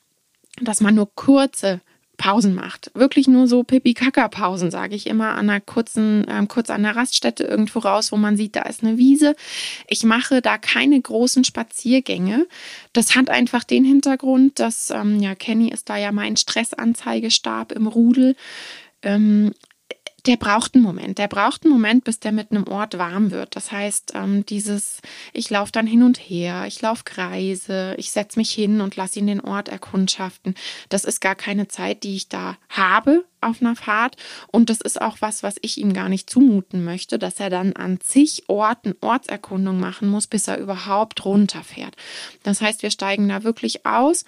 dass 0.61 0.81
man 0.81 0.95
nur 0.95 1.15
kurze 1.15 1.81
Pausen 2.18 2.54
macht. 2.54 2.90
Wirklich 2.94 3.28
nur 3.28 3.46
so 3.46 3.62
Pipi-Kaka-Pausen, 3.62 4.70
sage 4.70 4.94
ich 4.94 5.06
immer, 5.06 5.30
an 5.30 5.48
einer 5.48 5.60
kurzen, 5.60 6.26
ähm, 6.28 6.48
kurz 6.48 6.68
an 6.68 6.82
der 6.82 6.96
Raststätte 6.96 7.44
irgendwo 7.44 7.78
raus, 7.78 8.12
wo 8.12 8.16
man 8.16 8.37
sieht, 8.37 8.56
da 8.56 8.62
ist 8.62 8.82
eine 8.82 8.98
Wiese. 8.98 9.34
Ich 9.87 10.02
mache 10.02 10.42
da 10.42 10.58
keine 10.58 11.00
großen 11.00 11.44
Spaziergänge. 11.44 12.46
Das 12.92 13.14
hat 13.14 13.30
einfach 13.30 13.64
den 13.64 13.84
Hintergrund, 13.84 14.58
dass, 14.58 14.90
ähm, 14.90 15.20
ja, 15.20 15.34
Kenny 15.34 15.70
ist 15.70 15.88
da 15.88 15.96
ja 15.96 16.12
mein 16.12 16.37
Stressanzeigestab 16.37 17.72
im 17.72 17.87
Rudel. 17.87 18.37
Ähm, 19.02 19.52
der 20.26 20.37
braucht 20.37 20.75
einen 20.75 20.84
Moment. 20.84 21.18
Der 21.18 21.28
braucht 21.28 21.64
einen 21.64 21.72
Moment, 21.72 22.04
bis 22.04 22.20
der 22.20 22.32
mit 22.32 22.50
einem 22.50 22.66
Ort 22.66 22.98
warm 22.98 23.30
wird. 23.30 23.54
Das 23.56 23.70
heißt, 23.70 24.12
ähm, 24.14 24.44
dieses, 24.46 25.00
ich 25.32 25.48
laufe 25.48 25.72
dann 25.72 25.87
hin 25.87 26.02
und 26.02 26.18
her, 26.18 26.64
ich 26.66 26.80
laufe 26.82 27.04
Kreise, 27.04 27.94
ich 27.98 28.10
setze 28.10 28.38
mich 28.38 28.50
hin 28.50 28.80
und 28.80 28.96
lasse 28.96 29.18
ihn 29.18 29.26
den 29.26 29.40
Ort 29.40 29.68
erkundschaften. 29.68 30.54
Das 30.88 31.04
ist 31.04 31.20
gar 31.20 31.34
keine 31.34 31.68
Zeit, 31.68 32.02
die 32.02 32.16
ich 32.16 32.28
da 32.28 32.56
habe, 32.68 33.25
auf 33.40 33.61
einer 33.61 33.76
Fahrt. 33.76 34.16
Und 34.49 34.71
das 34.71 34.80
ist 34.80 35.00
auch 35.00 35.18
was, 35.21 35.42
was 35.42 35.57
ich 35.62 35.78
ihm 35.78 35.92
gar 35.92 36.09
nicht 36.09 36.30
zumuten 36.30 36.85
möchte, 36.85 37.18
dass 37.18 37.40
er 37.40 37.50
dann 37.50 37.75
an 37.75 38.00
zig 38.00 38.45
Orten 38.49 38.95
Ortserkundung 39.00 39.80
machen 39.80 40.09
muss, 40.09 40.26
bis 40.26 40.49
er 40.49 40.59
überhaupt 40.59 41.25
runterfährt. 41.25 41.97
Das 42.42 42.61
heißt, 42.61 42.83
wir 42.83 42.90
steigen 42.90 43.28
da 43.28 43.45
wirklich 43.45 43.87
aus. 43.87 44.25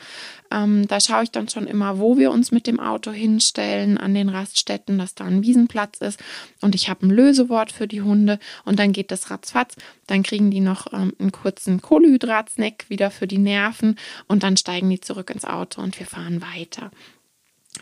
Ähm, 0.50 0.86
da 0.88 1.00
schaue 1.00 1.24
ich 1.24 1.30
dann 1.30 1.48
schon 1.48 1.66
immer, 1.66 1.98
wo 1.98 2.16
wir 2.16 2.30
uns 2.30 2.50
mit 2.50 2.66
dem 2.66 2.80
Auto 2.80 3.12
hinstellen, 3.12 3.98
an 3.98 4.14
den 4.14 4.28
Raststätten, 4.28 4.98
dass 4.98 5.14
da 5.14 5.24
ein 5.24 5.42
Wiesenplatz 5.42 5.98
ist. 5.98 6.20
Und 6.60 6.74
ich 6.74 6.88
habe 6.88 7.06
ein 7.06 7.10
Lösewort 7.10 7.72
für 7.72 7.86
die 7.86 8.02
Hunde. 8.02 8.38
Und 8.64 8.78
dann 8.78 8.92
geht 8.92 9.10
das 9.10 9.30
ratzfatz. 9.30 9.76
Dann 10.06 10.22
kriegen 10.22 10.50
die 10.50 10.60
noch 10.60 10.92
ähm, 10.92 11.12
einen 11.18 11.32
kurzen 11.32 11.80
Kohlenhydratsnack 11.80 12.86
wieder 12.88 13.10
für 13.10 13.26
die 13.26 13.38
Nerven. 13.38 13.96
Und 14.26 14.42
dann 14.42 14.56
steigen 14.56 14.90
die 14.90 15.00
zurück 15.00 15.30
ins 15.30 15.44
Auto 15.44 15.80
und 15.80 15.98
wir 15.98 16.06
fahren 16.06 16.42
weiter. 16.42 16.90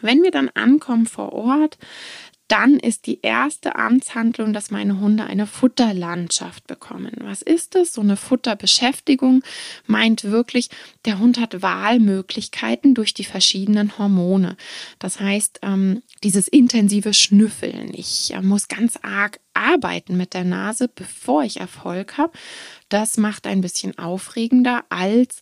Wenn 0.02 0.22
wir 0.22 0.30
dann 0.30 0.48
ankommen 0.54 1.06
vor 1.06 1.32
Ort, 1.32 1.78
dann 2.48 2.78
ist 2.78 3.06
die 3.06 3.20
erste 3.20 3.76
Amtshandlung, 3.76 4.54
dass 4.54 4.70
meine 4.70 4.98
Hunde 4.98 5.24
eine 5.24 5.46
Futterlandschaft 5.46 6.66
bekommen. 6.66 7.12
Was 7.20 7.42
ist 7.42 7.74
das? 7.74 7.92
So 7.92 8.00
eine 8.00 8.16
Futterbeschäftigung 8.16 9.42
meint 9.86 10.24
wirklich, 10.24 10.70
der 11.04 11.18
Hund 11.18 11.38
hat 11.38 11.60
Wahlmöglichkeiten 11.60 12.94
durch 12.94 13.12
die 13.12 13.24
verschiedenen 13.24 13.98
Hormone. 13.98 14.56
Das 14.98 15.20
heißt, 15.20 15.60
ähm, 15.62 16.02
dieses 16.24 16.48
intensive 16.48 17.12
Schnüffeln. 17.12 17.92
Ich 17.92 18.32
äh, 18.32 18.40
muss 18.40 18.68
ganz 18.68 18.98
arg 19.02 19.40
arbeiten 19.52 20.16
mit 20.16 20.32
der 20.32 20.44
Nase, 20.44 20.88
bevor 20.88 21.42
ich 21.44 21.60
Erfolg 21.60 22.16
habe. 22.16 22.32
Das 22.88 23.18
macht 23.18 23.46
ein 23.46 23.60
bisschen 23.60 23.98
aufregender 23.98 24.84
als 24.88 25.40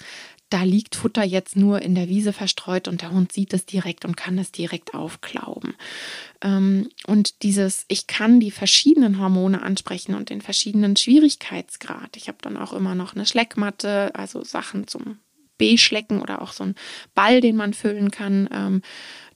da 0.49 0.62
liegt 0.62 0.95
Futter 0.95 1.25
jetzt 1.25 1.57
nur 1.57 1.83
in 1.83 1.95
der 1.95 2.09
Wiese 2.09 2.33
verstreut 2.33 2.87
und 2.88 3.03
der 3.03 3.11
Hund 3.11 3.33
sieht 3.33 3.53
es 3.53 3.67
direkt 3.67 4.05
und 4.05 4.17
kann 4.17 4.38
es 4.38 4.53
direkt 4.53 4.95
aufklauben. 4.95 5.75
Ähm, 6.41 6.88
und 7.07 7.43
dieses, 7.43 7.85
ich 7.88 8.07
kann 8.07 8.38
die 8.38 8.53
verschiedenen 8.53 9.19
Hormone 9.19 9.62
ansprechen 9.62 10.15
und 10.15 10.31
den 10.31 10.41
verschiedenen 10.41 10.97
Schwierigkeitsgrad. 10.97 12.17
Ich 12.17 12.29
habe 12.29 12.38
dann 12.43 12.57
auch 12.57 12.73
immer 12.73 12.95
noch 12.95 13.15
eine 13.15 13.26
Schleckmatte, 13.26 14.15
also 14.15 14.45
Sachen 14.45 14.87
zum 14.87 15.19
B-Schlecken 15.59 16.21
oder 16.21 16.43
auch 16.43 16.53
so 16.53 16.65
ein 16.65 16.75
Ball, 17.15 17.41
den 17.41 17.57
man 17.57 17.75
füllen 17.75 18.11
kann. 18.11 18.49
Ähm, 18.53 18.83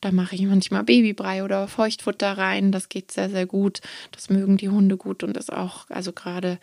da 0.00 0.12
mache 0.12 0.34
ich 0.34 0.42
manchmal 0.42 0.82
Babybrei 0.82 1.44
oder 1.44 1.68
Feuchtfutter 1.68 2.38
rein. 2.38 2.72
Das 2.72 2.88
geht 2.88 3.12
sehr, 3.12 3.28
sehr 3.28 3.44
gut. 3.44 3.80
Das 4.12 4.30
mögen 4.30 4.56
die 4.56 4.70
Hunde 4.70 4.96
gut 4.96 5.22
und 5.22 5.36
ist 5.36 5.52
auch, 5.52 5.90
also 5.90 6.12
gerade 6.12 6.58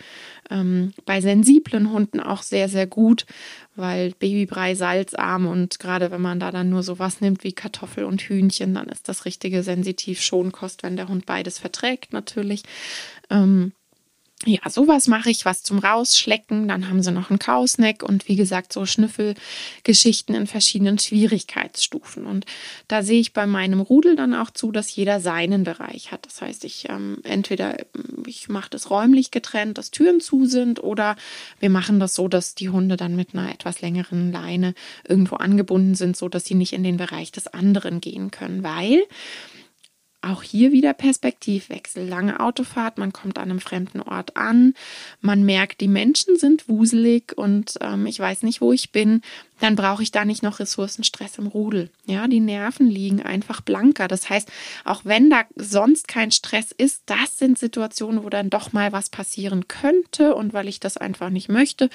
ähm, 0.50 0.94
bei 1.06 1.22
sensiblen 1.22 1.92
Hunden 1.92 2.20
auch 2.20 2.42
sehr, 2.42 2.68
sehr 2.68 2.88
gut, 2.88 3.28
weil 3.76 4.12
Babybrei 4.18 4.74
salzarm 4.74 5.46
und 5.46 5.78
gerade 5.78 6.10
wenn 6.10 6.22
man 6.22 6.40
da 6.40 6.50
dann 6.50 6.70
nur 6.70 6.82
sowas 6.82 7.22
nimmt 7.22 7.44
wie 7.44 7.54
Kartoffel 7.54 8.06
und 8.06 8.22
Hühnchen, 8.22 8.74
dann 8.74 8.88
ist 8.88 9.08
das 9.08 9.26
richtige 9.26 9.62
sensitiv 9.62 10.20
Schonkost, 10.22 10.82
wenn 10.82 10.96
der 10.96 11.08
Hund 11.08 11.28
beides 11.28 11.60
verträgt 11.60 12.14
natürlich. 12.14 12.64
Ähm, 13.30 13.72
ja, 14.46 14.70
sowas 14.70 15.08
mache 15.08 15.32
ich, 15.32 15.46
was 15.46 15.64
zum 15.64 15.80
Rausschlecken. 15.80 16.68
Dann 16.68 16.90
haben 16.90 17.02
sie 17.02 17.12
noch 17.12 17.32
einen 17.32 17.40
Kausneck 17.40 18.04
und 18.04 18.28
wie 18.28 18.36
gesagt, 18.36 18.72
so 18.72 18.86
Schnüffelgeschichten 18.86 20.36
in 20.36 20.46
verschiedenen 20.46 21.00
Schwierigkeitsstufen. 21.00 22.26
Und 22.28 22.46
da 22.88 23.02
sehe 23.02 23.20
ich 23.20 23.34
bei 23.34 23.48
meinem 23.48 23.82
Rudel 23.82 24.16
dann 24.16 24.36
auch 24.36 24.52
zu, 24.52 24.72
dass 24.72 24.96
jeder 24.96 25.20
seinen 25.22 25.64
Bereich 25.64 26.12
hat. 26.12 26.28
Das 26.28 26.42
heißt, 26.42 26.66
ich 26.66 26.88
ähm, 26.88 27.18
entweder 27.24 27.80
ähm, 27.80 28.24
ich 28.28 28.48
mache 28.48 28.70
das 28.70 28.92
räumlich 28.92 29.32
getrennt, 29.32 29.80
dass 29.80 29.90
Türen 29.90 30.22
zu 30.22 30.46
sind, 30.46 30.84
oder 30.84 31.16
wir 31.60 31.72
machen 31.72 32.00
das 32.00 32.14
so, 32.14 32.28
dass 32.28 32.54
die 32.54 32.70
Hunde 32.70 32.96
dann 32.96 33.16
mit 33.16 33.34
einer 33.34 33.52
etwas 33.52 33.82
längeren 33.82 34.32
Leine 34.32 34.76
irgendwo 35.08 35.38
angebunden 35.38 35.96
sind, 35.96 36.16
so 36.16 36.30
dass 36.30 36.46
sie 36.46 36.56
nicht 36.56 36.74
in 36.74 36.84
den 36.84 36.98
Bereich 36.98 37.32
des 37.32 37.48
anderen 37.48 38.02
gehen 38.02 38.30
können, 38.30 38.62
weil 38.62 39.02
auch 40.32 40.44
hier 40.44 40.72
wieder 40.72 40.94
Perspektivwechsel. 40.94 42.08
Lange 42.08 42.40
Autofahrt, 42.40 42.98
man 42.98 43.14
kommt 43.14 43.38
an 43.38 43.50
einem 43.50 43.60
fremden 43.60 44.02
Ort 44.02 44.36
an, 44.38 44.74
man 45.22 45.44
merkt, 45.44 45.82
die 45.82 45.88
Menschen 45.88 46.38
sind 46.38 46.68
wuselig 46.70 47.38
und 47.38 47.78
ähm, 47.82 48.06
ich 48.06 48.20
weiß 48.20 48.44
nicht, 48.44 48.62
wo 48.62 48.72
ich 48.72 48.92
bin. 48.92 49.22
Dann 49.60 49.76
brauche 49.76 50.04
ich 50.04 50.12
da 50.12 50.24
nicht 50.24 50.44
noch 50.44 50.60
Ressourcenstress 50.60 51.40
im 51.40 51.48
Rudel. 51.48 51.90
Ja, 52.06 52.28
die 52.28 52.40
Nerven 52.40 52.88
liegen 52.88 53.24
einfach 53.24 53.62
blanker. 53.62 54.08
Das 54.08 54.30
heißt, 54.30 54.52
auch 54.86 55.02
wenn 55.04 55.32
da 55.32 55.46
sonst 55.56 56.08
kein 56.08 56.32
Stress 56.32 56.72
ist, 56.72 57.02
das 57.08 57.40
sind 57.40 57.58
Situationen, 57.58 58.24
wo 58.24 58.30
dann 58.30 58.52
doch 58.52 58.72
mal 58.72 58.92
was 58.92 59.10
passieren 59.10 59.68
könnte 59.68 60.36
und 60.36 60.54
weil 60.54 60.68
ich 60.68 60.80
das 60.80 60.98
einfach 60.98 61.32
nicht 61.32 61.50
möchte, 61.50 61.90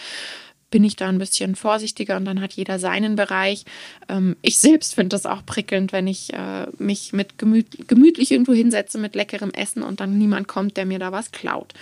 bin 0.73 0.83
ich 0.83 0.97
da 0.97 1.09
ein 1.09 1.19
bisschen 1.19 1.55
vorsichtiger 1.55 2.17
und 2.17 2.25
dann 2.25 2.41
hat 2.41 2.55
jeder 2.55 2.81
seinen 2.81 3.15
Bereich. 3.15 3.65
Ähm, 4.09 4.35
ich 4.43 4.59
selbst 4.59 4.97
finde 4.97 5.11
das 5.11 5.27
auch 5.27 5.47
prickelnd, 5.47 5.93
wenn 5.93 6.09
ich 6.09 6.33
äh, 6.33 6.67
mich 6.79 7.13
mit 7.13 7.39
gemüt 7.39 7.87
gemütlich 7.87 8.33
irgendwo 8.33 8.55
hinsetze 8.55 8.99
mit 8.99 9.15
leckerem 9.15 9.53
Essen 9.53 9.85
und 9.85 10.01
dann 10.01 10.19
niemand 10.19 10.49
kommt, 10.49 10.77
der 10.77 10.87
mir 10.87 10.99
da 10.99 11.13
was 11.13 11.31
klaut. 11.31 11.75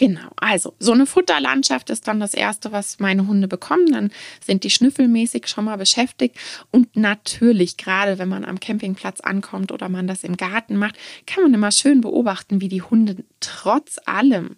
Genau, 0.00 0.30
also 0.36 0.72
so 0.78 0.92
eine 0.92 1.04
Futterlandschaft 1.04 1.90
ist 1.90 2.08
dann 2.08 2.20
das 2.20 2.32
Erste, 2.32 2.72
was 2.72 3.00
meine 3.00 3.26
Hunde 3.26 3.48
bekommen. 3.48 3.92
Dann 3.92 4.10
sind 4.42 4.64
die 4.64 4.70
schnüffelmäßig 4.70 5.46
schon 5.46 5.66
mal 5.66 5.76
beschäftigt. 5.76 6.36
Und 6.70 6.96
natürlich, 6.96 7.76
gerade 7.76 8.18
wenn 8.18 8.28
man 8.28 8.44
am 8.44 8.60
Campingplatz 8.60 9.20
ankommt 9.20 9.72
oder 9.72 9.88
man 9.88 10.06
das 10.06 10.24
im 10.24 10.36
Garten 10.36 10.76
macht, 10.76 10.96
kann 11.26 11.42
man 11.42 11.54
immer 11.54 11.70
schön 11.70 12.00
beobachten, 12.00 12.60
wie 12.60 12.68
die 12.68 12.82
Hunde 12.82 13.16
trotz 13.40 13.98
allem 14.06 14.56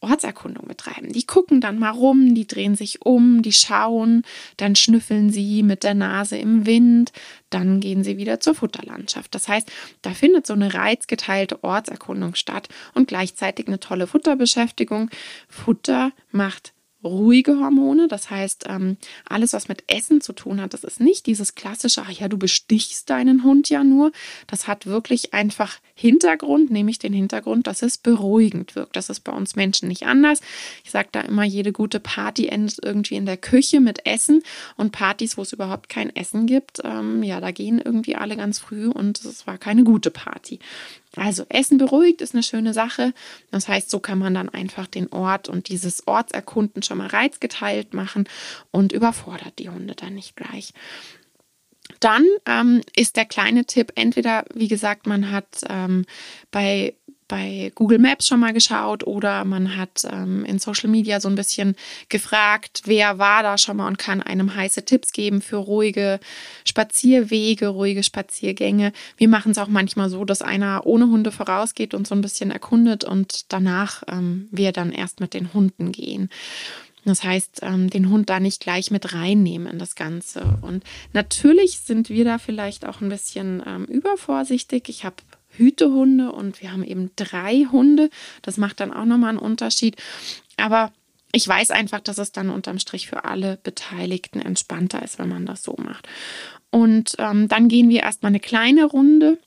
Ortserkundung 0.00 0.66
betreiben. 0.68 1.12
Die 1.12 1.26
gucken 1.26 1.60
dann 1.60 1.78
mal 1.78 1.90
rum, 1.90 2.34
die 2.34 2.46
drehen 2.46 2.76
sich 2.76 3.04
um, 3.04 3.42
die 3.42 3.52
schauen, 3.52 4.22
dann 4.56 4.76
schnüffeln 4.76 5.30
sie 5.30 5.62
mit 5.62 5.82
der 5.82 5.94
Nase 5.94 6.38
im 6.38 6.66
Wind, 6.66 7.12
dann 7.50 7.80
gehen 7.80 8.04
sie 8.04 8.16
wieder 8.16 8.40
zur 8.40 8.54
Futterlandschaft. 8.54 9.34
Das 9.34 9.48
heißt, 9.48 9.70
da 10.02 10.10
findet 10.10 10.46
so 10.46 10.54
eine 10.54 10.74
reizgeteilte 10.74 11.62
Ortserkundung 11.64 12.34
statt 12.34 12.68
und 12.94 13.08
gleichzeitig 13.08 13.66
eine 13.66 13.80
tolle 13.80 14.06
Futterbeschäftigung. 14.06 15.10
Futter 15.48 16.12
macht 16.30 16.72
ruhige 17.04 17.58
Hormone. 17.60 18.08
Das 18.08 18.30
heißt, 18.30 18.64
ähm, 18.68 18.96
alles, 19.28 19.52
was 19.52 19.68
mit 19.68 19.84
Essen 19.86 20.20
zu 20.20 20.32
tun 20.32 20.60
hat, 20.60 20.74
das 20.74 20.84
ist 20.84 21.00
nicht 21.00 21.26
dieses 21.26 21.54
klassische, 21.54 22.02
ach 22.02 22.10
ja, 22.10 22.28
du 22.28 22.38
bestichst 22.38 23.08
deinen 23.10 23.44
Hund 23.44 23.68
ja 23.68 23.84
nur. 23.84 24.12
Das 24.46 24.66
hat 24.66 24.86
wirklich 24.86 25.34
einfach 25.34 25.78
Hintergrund, 25.94 26.70
nämlich 26.70 26.98
den 26.98 27.12
Hintergrund, 27.12 27.66
dass 27.66 27.82
es 27.82 27.98
beruhigend 27.98 28.74
wirkt. 28.74 28.96
Das 28.96 29.10
ist 29.10 29.20
bei 29.20 29.32
uns 29.32 29.56
Menschen 29.56 29.88
nicht 29.88 30.06
anders. 30.06 30.40
Ich 30.84 30.90
sage 30.90 31.08
da 31.12 31.20
immer, 31.20 31.44
jede 31.44 31.72
gute 31.72 32.00
Party 32.00 32.46
endet 32.46 32.78
irgendwie 32.82 33.16
in 33.16 33.26
der 33.26 33.36
Küche 33.36 33.80
mit 33.80 34.06
Essen 34.06 34.42
und 34.76 34.92
Partys, 34.92 35.36
wo 35.36 35.42
es 35.42 35.52
überhaupt 35.52 35.88
kein 35.88 36.14
Essen 36.14 36.46
gibt, 36.46 36.80
ähm, 36.84 37.22
ja, 37.22 37.40
da 37.40 37.50
gehen 37.50 37.80
irgendwie 37.84 38.16
alle 38.16 38.36
ganz 38.36 38.58
früh 38.58 38.88
und 38.88 39.24
es 39.24 39.46
war 39.46 39.58
keine 39.58 39.84
gute 39.84 40.10
Party. 40.10 40.58
Also 41.18 41.44
Essen 41.48 41.78
beruhigt 41.78 42.20
ist 42.20 42.34
eine 42.34 42.42
schöne 42.42 42.72
Sache. 42.72 43.12
Das 43.50 43.68
heißt, 43.68 43.90
so 43.90 44.00
kann 44.00 44.18
man 44.18 44.34
dann 44.34 44.48
einfach 44.48 44.86
den 44.86 45.12
Ort 45.12 45.48
und 45.48 45.68
dieses 45.68 46.06
Ortserkunden 46.06 46.82
schon 46.82 46.98
mal 46.98 47.08
reizgeteilt 47.08 47.94
machen 47.94 48.28
und 48.70 48.92
überfordert 48.92 49.58
die 49.58 49.68
Hunde 49.68 49.94
dann 49.94 50.14
nicht 50.14 50.36
gleich. 50.36 50.72
Dann 52.00 52.24
ähm, 52.46 52.82
ist 52.96 53.16
der 53.16 53.24
kleine 53.24 53.64
Tipp, 53.64 53.92
entweder, 53.94 54.44
wie 54.54 54.68
gesagt, 54.68 55.06
man 55.06 55.30
hat 55.30 55.46
ähm, 55.68 56.04
bei 56.50 56.94
bei 57.28 57.70
Google 57.74 57.98
Maps 57.98 58.26
schon 58.26 58.40
mal 58.40 58.52
geschaut 58.52 59.06
oder 59.06 59.44
man 59.44 59.76
hat 59.76 60.02
ähm, 60.10 60.44
in 60.44 60.58
Social 60.58 60.88
Media 60.88 61.20
so 61.20 61.28
ein 61.28 61.34
bisschen 61.34 61.76
gefragt, 62.08 62.82
wer 62.86 63.18
war 63.18 63.42
da 63.42 63.58
schon 63.58 63.76
mal 63.76 63.86
und 63.86 63.98
kann 63.98 64.22
einem 64.22 64.54
heiße 64.54 64.84
Tipps 64.84 65.12
geben 65.12 65.42
für 65.42 65.56
ruhige 65.56 66.18
Spazierwege, 66.64 67.68
ruhige 67.68 68.02
Spaziergänge. 68.02 68.92
Wir 69.16 69.28
machen 69.28 69.52
es 69.52 69.58
auch 69.58 69.68
manchmal 69.68 70.10
so, 70.10 70.24
dass 70.24 70.42
einer 70.42 70.86
ohne 70.86 71.06
Hunde 71.06 71.30
vorausgeht 71.30 71.94
und 71.94 72.06
so 72.06 72.14
ein 72.14 72.22
bisschen 72.22 72.50
erkundet 72.50 73.04
und 73.04 73.52
danach 73.52 74.02
ähm, 74.08 74.48
wir 74.50 74.72
dann 74.72 74.90
erst 74.90 75.20
mit 75.20 75.34
den 75.34 75.52
Hunden 75.52 75.92
gehen. 75.92 76.30
Das 77.08 77.24
heißt, 77.24 77.60
ähm, 77.62 77.90
den 77.90 78.10
Hund 78.10 78.28
da 78.28 78.38
nicht 78.38 78.60
gleich 78.60 78.90
mit 78.90 79.14
reinnehmen 79.14 79.66
in 79.66 79.78
das 79.78 79.94
Ganze. 79.94 80.58
Und 80.60 80.84
natürlich 81.12 81.80
sind 81.80 82.10
wir 82.10 82.24
da 82.24 82.38
vielleicht 82.38 82.84
auch 82.84 83.00
ein 83.00 83.08
bisschen 83.08 83.62
ähm, 83.66 83.84
übervorsichtig. 83.84 84.88
Ich 84.88 85.04
habe 85.04 85.16
Hütehunde 85.58 86.32
und 86.32 86.62
wir 86.62 86.72
haben 86.72 86.84
eben 86.84 87.10
drei 87.16 87.66
Hunde. 87.70 88.10
Das 88.42 88.56
macht 88.56 88.80
dann 88.80 88.92
auch 88.92 89.04
nochmal 89.04 89.30
einen 89.30 89.38
Unterschied. 89.38 89.96
Aber 90.56 90.92
ich 91.32 91.46
weiß 91.46 91.70
einfach, 91.70 92.00
dass 92.00 92.18
es 92.18 92.32
dann 92.32 92.50
unterm 92.50 92.78
Strich 92.78 93.08
für 93.08 93.24
alle 93.24 93.58
Beteiligten 93.62 94.40
entspannter 94.40 95.02
ist, 95.02 95.18
wenn 95.18 95.28
man 95.28 95.46
das 95.46 95.62
so 95.62 95.76
macht. 95.76 96.08
Und 96.70 97.16
ähm, 97.18 97.48
dann 97.48 97.68
gehen 97.68 97.88
wir 97.88 98.00
erstmal 98.00 98.30
eine 98.30 98.40
kleine 98.40 98.84
Runde 98.84 99.38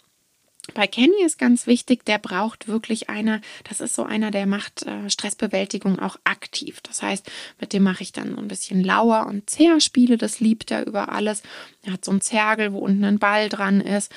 bei 0.75 0.85
Kenny 0.85 1.23
ist 1.25 1.39
ganz 1.39 1.65
wichtig, 1.65 2.05
der 2.05 2.19
braucht 2.19 2.67
wirklich 2.67 3.09
einer, 3.09 3.41
das 3.67 3.81
ist 3.81 3.95
so 3.95 4.03
einer, 4.03 4.29
der 4.29 4.45
macht 4.45 4.83
äh, 4.83 5.09
Stressbewältigung 5.09 5.99
auch 5.99 6.17
aktiv. 6.23 6.81
Das 6.81 7.01
heißt, 7.01 7.29
mit 7.59 7.73
dem 7.73 7.83
mache 7.83 8.03
ich 8.03 8.11
dann 8.11 8.37
ein 8.37 8.47
bisschen 8.47 8.83
Lauer 8.83 9.25
und 9.25 9.49
Zerspiele, 9.49 10.17
das 10.17 10.39
liebt 10.39 10.69
er 10.69 10.85
über 10.85 11.11
alles. 11.11 11.41
Er 11.83 11.93
hat 11.93 12.05
so 12.05 12.11
einen 12.11 12.21
Zergel, 12.21 12.73
wo 12.73 12.77
unten 12.77 13.03
ein 13.03 13.17
Ball 13.17 13.49
dran 13.49 13.81
ist. 13.81 14.11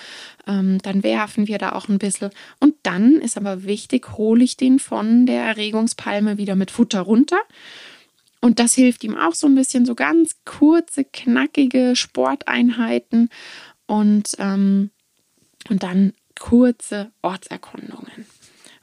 Ähm, 0.46 0.78
dann 0.82 1.02
werfen 1.02 1.48
wir 1.48 1.56
da 1.56 1.72
auch 1.72 1.88
ein 1.88 1.98
bisschen. 1.98 2.30
Und 2.60 2.74
dann 2.82 3.14
ist 3.14 3.38
aber 3.38 3.64
wichtig, 3.64 4.16
hole 4.18 4.44
ich 4.44 4.58
den 4.58 4.78
von 4.78 5.24
der 5.24 5.44
Erregungspalme 5.44 6.36
wieder 6.36 6.56
mit 6.56 6.70
Futter 6.70 7.00
runter. 7.00 7.40
Und 8.42 8.58
das 8.58 8.74
hilft 8.74 9.02
ihm 9.02 9.16
auch 9.16 9.34
so 9.34 9.46
ein 9.46 9.54
bisschen, 9.54 9.86
so 9.86 9.94
ganz 9.94 10.36
kurze, 10.44 11.04
knackige 11.04 11.96
Sporteinheiten. 11.96 13.30
Und, 13.86 14.36
ähm, 14.38 14.90
und 15.70 15.82
dann 15.82 16.12
kurze 16.38 17.12
Ortserkundungen 17.22 18.26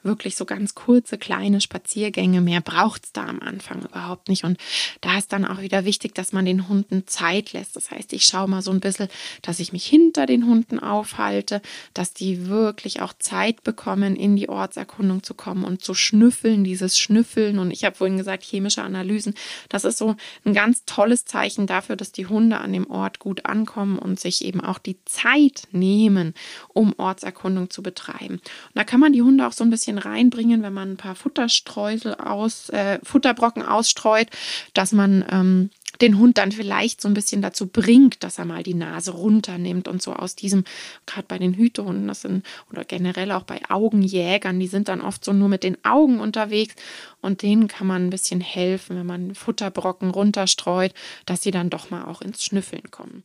wirklich 0.02 0.36
so 0.36 0.44
ganz 0.44 0.74
kurze, 0.74 1.18
kleine 1.18 1.60
Spaziergänge. 1.60 2.40
Mehr 2.40 2.60
braucht 2.60 3.04
es 3.04 3.12
da 3.12 3.26
am 3.26 3.40
Anfang 3.40 3.82
überhaupt 3.82 4.28
nicht. 4.28 4.44
Und 4.44 4.58
da 5.00 5.18
ist 5.18 5.32
dann 5.32 5.44
auch 5.44 5.60
wieder 5.60 5.84
wichtig, 5.84 6.14
dass 6.14 6.32
man 6.32 6.44
den 6.44 6.68
Hunden 6.68 7.06
Zeit 7.06 7.52
lässt. 7.52 7.76
Das 7.76 7.90
heißt, 7.90 8.12
ich 8.12 8.24
schaue 8.24 8.48
mal 8.48 8.62
so 8.62 8.70
ein 8.70 8.80
bisschen, 8.80 9.08
dass 9.42 9.60
ich 9.60 9.72
mich 9.72 9.86
hinter 9.86 10.26
den 10.26 10.46
Hunden 10.46 10.78
aufhalte, 10.78 11.62
dass 11.94 12.12
die 12.12 12.48
wirklich 12.48 13.00
auch 13.00 13.12
Zeit 13.18 13.62
bekommen, 13.64 14.16
in 14.16 14.36
die 14.36 14.48
Ortserkundung 14.48 15.22
zu 15.22 15.34
kommen 15.34 15.64
und 15.64 15.82
zu 15.82 15.94
schnüffeln, 15.94 16.64
dieses 16.64 16.98
Schnüffeln. 16.98 17.58
Und 17.58 17.70
ich 17.70 17.84
habe 17.84 17.96
vorhin 17.96 18.18
gesagt, 18.18 18.44
chemische 18.44 18.82
Analysen. 18.82 19.34
Das 19.68 19.84
ist 19.84 19.98
so 19.98 20.16
ein 20.44 20.54
ganz 20.54 20.84
tolles 20.84 21.24
Zeichen 21.24 21.66
dafür, 21.66 21.96
dass 21.96 22.12
die 22.12 22.26
Hunde 22.26 22.58
an 22.58 22.72
dem 22.72 22.90
Ort 22.90 23.18
gut 23.18 23.46
ankommen 23.46 23.98
und 23.98 24.20
sich 24.20 24.44
eben 24.44 24.60
auch 24.60 24.78
die 24.78 24.96
Zeit 25.04 25.68
nehmen, 25.72 26.34
um 26.68 26.94
Ortserkundung 26.96 27.70
zu 27.70 27.82
betreiben. 27.82 28.34
Und 28.34 28.42
da 28.74 28.84
kann 28.84 29.00
man 29.00 29.12
die 29.12 29.22
Hunde 29.22 29.46
auch 29.46 29.52
so 29.52 29.64
ein 29.64 29.70
bisschen 29.70 29.91
bisschen 29.92 29.98
reinbringen, 29.98 30.62
wenn 30.62 30.72
man 30.72 30.92
ein 30.92 30.96
paar 30.96 31.14
Futterstreusel 31.14 32.14
aus, 32.14 32.68
äh, 32.70 32.98
Futterbrocken 33.02 33.62
ausstreut, 33.62 34.28
dass 34.74 34.92
man 34.92 35.24
ähm, 35.30 35.70
den 36.00 36.18
Hund 36.18 36.38
dann 36.38 36.52
vielleicht 36.52 37.00
so 37.00 37.08
ein 37.08 37.14
bisschen 37.14 37.42
dazu 37.42 37.66
bringt, 37.66 38.24
dass 38.24 38.38
er 38.38 38.44
mal 38.44 38.62
die 38.62 38.74
Nase 38.74 39.12
runternimmt 39.12 39.88
und 39.88 40.02
so 40.02 40.14
aus 40.14 40.34
diesem, 40.34 40.64
gerade 41.06 41.26
bei 41.28 41.38
den 41.38 41.54
Hütehunden, 41.54 42.08
das 42.08 42.22
sind, 42.22 42.46
oder 42.70 42.84
generell 42.84 43.30
auch 43.30 43.44
bei 43.44 43.60
Augenjägern, 43.68 44.58
die 44.58 44.68
sind 44.68 44.88
dann 44.88 45.02
oft 45.02 45.24
so 45.24 45.32
nur 45.32 45.48
mit 45.48 45.64
den 45.64 45.76
Augen 45.84 46.18
unterwegs 46.18 46.74
und 47.20 47.42
denen 47.42 47.68
kann 47.68 47.86
man 47.86 48.06
ein 48.06 48.10
bisschen 48.10 48.40
helfen, 48.40 48.96
wenn 48.96 49.06
man 49.06 49.34
Futterbrocken 49.34 50.10
runterstreut, 50.10 50.94
dass 51.26 51.42
sie 51.42 51.50
dann 51.50 51.70
doch 51.70 51.90
mal 51.90 52.04
auch 52.04 52.22
ins 52.22 52.42
Schnüffeln 52.42 52.90
kommen. 52.90 53.22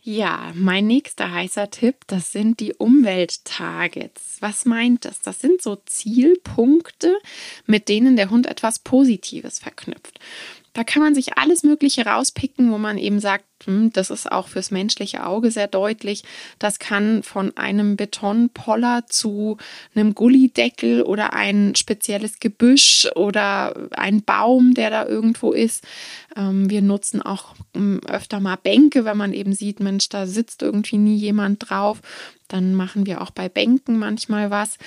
Ja, 0.00 0.52
mein 0.54 0.86
nächster 0.86 1.32
heißer 1.32 1.70
Tipp, 1.70 1.96
das 2.06 2.32
sind 2.32 2.60
die 2.60 2.72
Umwelttargets. 2.72 4.36
Was 4.40 4.64
meint 4.64 5.04
das? 5.04 5.20
Das 5.20 5.40
sind 5.40 5.60
so 5.60 5.76
Zielpunkte, 5.86 7.18
mit 7.66 7.88
denen 7.88 8.16
der 8.16 8.30
Hund 8.30 8.46
etwas 8.46 8.78
Positives 8.78 9.58
verknüpft. 9.58 10.18
Da 10.78 10.84
kann 10.84 11.02
man 11.02 11.12
sich 11.12 11.36
alles 11.36 11.64
Mögliche 11.64 12.06
rauspicken, 12.06 12.70
wo 12.70 12.78
man 12.78 12.98
eben 12.98 13.18
sagt, 13.18 13.44
hm, 13.64 13.92
das 13.92 14.10
ist 14.10 14.30
auch 14.30 14.46
fürs 14.46 14.70
menschliche 14.70 15.26
Auge 15.26 15.50
sehr 15.50 15.66
deutlich. 15.66 16.22
Das 16.60 16.78
kann 16.78 17.24
von 17.24 17.56
einem 17.56 17.96
Betonpoller 17.96 19.02
zu 19.08 19.56
einem 19.96 20.14
Gullideckel 20.14 21.02
oder 21.02 21.32
ein 21.32 21.74
spezielles 21.74 22.38
Gebüsch 22.38 23.08
oder 23.16 23.88
ein 23.90 24.22
Baum, 24.22 24.74
der 24.74 24.90
da 24.90 25.04
irgendwo 25.04 25.50
ist. 25.50 25.82
Ähm, 26.36 26.70
wir 26.70 26.80
nutzen 26.80 27.22
auch 27.22 27.56
hm, 27.74 27.98
öfter 28.06 28.38
mal 28.38 28.54
Bänke, 28.54 29.04
wenn 29.04 29.16
man 29.16 29.32
eben 29.32 29.54
sieht, 29.54 29.80
Mensch, 29.80 30.08
da 30.08 30.28
sitzt 30.28 30.62
irgendwie 30.62 30.98
nie 30.98 31.16
jemand 31.16 31.68
drauf. 31.68 32.00
Dann 32.46 32.76
machen 32.76 33.04
wir 33.04 33.20
auch 33.20 33.30
bei 33.30 33.48
Bänken 33.48 33.98
manchmal 33.98 34.52
was 34.52 34.78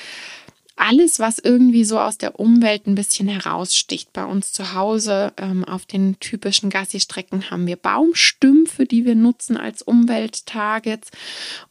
alles, 0.82 1.20
was 1.20 1.38
irgendwie 1.38 1.84
so 1.84 2.00
aus 2.00 2.17
der 2.17 2.39
Umwelt 2.39 2.88
ein 2.88 2.96
bisschen 2.96 3.28
heraussticht. 3.28 4.12
Bei 4.13 4.26
uns 4.26 4.52
zu 4.52 4.74
Hause 4.74 5.32
ähm, 5.38 5.63
auf 5.63 5.86
den 5.86 6.20
typischen 6.20 6.72
Gassi-Strecken 6.72 7.52
haben 7.52 7.67
wir 7.67 7.76
Baumstümpfe, 7.76 8.86
die 8.86 9.06
wir 9.06 9.15
nutzen 9.15 9.58
als 9.58 9.84
Umwelttargets. 9.84 11.12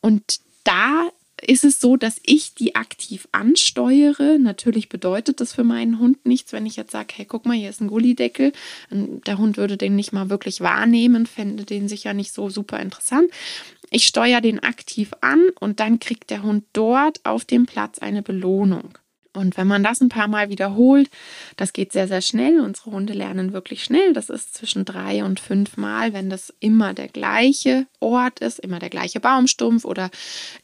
Und 0.01 0.41
da 0.63 1.09
ist 1.45 1.65
es 1.65 1.81
so, 1.81 1.97
dass 1.97 2.21
ich 2.23 2.55
die 2.55 2.77
aktiv 2.77 3.27
ansteuere. 3.33 4.39
Natürlich 4.39 4.89
bedeutet 4.89 5.41
das 5.41 5.55
für 5.55 5.65
meinen 5.65 5.99
Hund 5.99 6.25
nichts, 6.25 6.53
wenn 6.53 6.67
ich 6.67 6.77
jetzt 6.77 6.93
sage, 6.93 7.15
hey, 7.17 7.25
guck 7.25 7.47
mal, 7.47 7.57
hier 7.57 7.71
ist 7.71 7.81
ein 7.81 7.89
Gullideckel. 7.89 8.53
Der 8.91 9.39
Hund 9.39 9.57
würde 9.57 9.77
den 9.77 9.97
nicht 9.97 10.13
mal 10.13 10.31
wirklich 10.31 10.61
wahrnehmen, 10.61 11.27
fände 11.27 11.65
den 11.65 11.89
sicher 11.89 12.15
nicht 12.15 12.33
so 12.33 12.49
super 12.49 12.79
interessant. 12.79 13.31
Ich 13.91 14.07
steuere 14.07 14.41
den 14.41 14.63
aktiv 14.63 15.11
an 15.21 15.49
und 15.59 15.81
dann 15.81 15.99
kriegt 15.99 16.31
der 16.31 16.43
Hund 16.43 16.65
dort 16.73 17.25
auf 17.25 17.45
dem 17.45 17.67
Platz 17.67 17.99
eine 17.99 18.23
Belohnung. 18.23 18.91
Und 19.33 19.57
wenn 19.57 19.69
man 19.69 19.85
das 19.85 20.01
ein 20.01 20.09
paar 20.09 20.27
Mal 20.27 20.49
wiederholt, 20.49 21.09
das 21.57 21.73
geht 21.73 21.93
sehr, 21.93 22.09
sehr 22.09 22.21
schnell. 22.21 22.61
Unsere 22.61 22.91
Hunde 22.91 23.13
lernen 23.13 23.53
wirklich 23.53 23.85
schnell. 23.85 24.13
Das 24.13 24.29
ist 24.29 24.55
zwischen 24.55 24.85
drei 24.85 25.23
und 25.23 25.39
fünf 25.39 25.77
Mal, 25.77 26.13
wenn 26.13 26.31
das 26.31 26.53
immer 26.59 26.95
der 26.95 27.09
gleiche 27.09 27.87
Ort 28.01 28.41
ist, 28.41 28.59
immer 28.59 28.81
der 28.81 28.91
gleiche 28.91 29.21
Baumstumpf 29.21 29.85
oder 29.85 30.11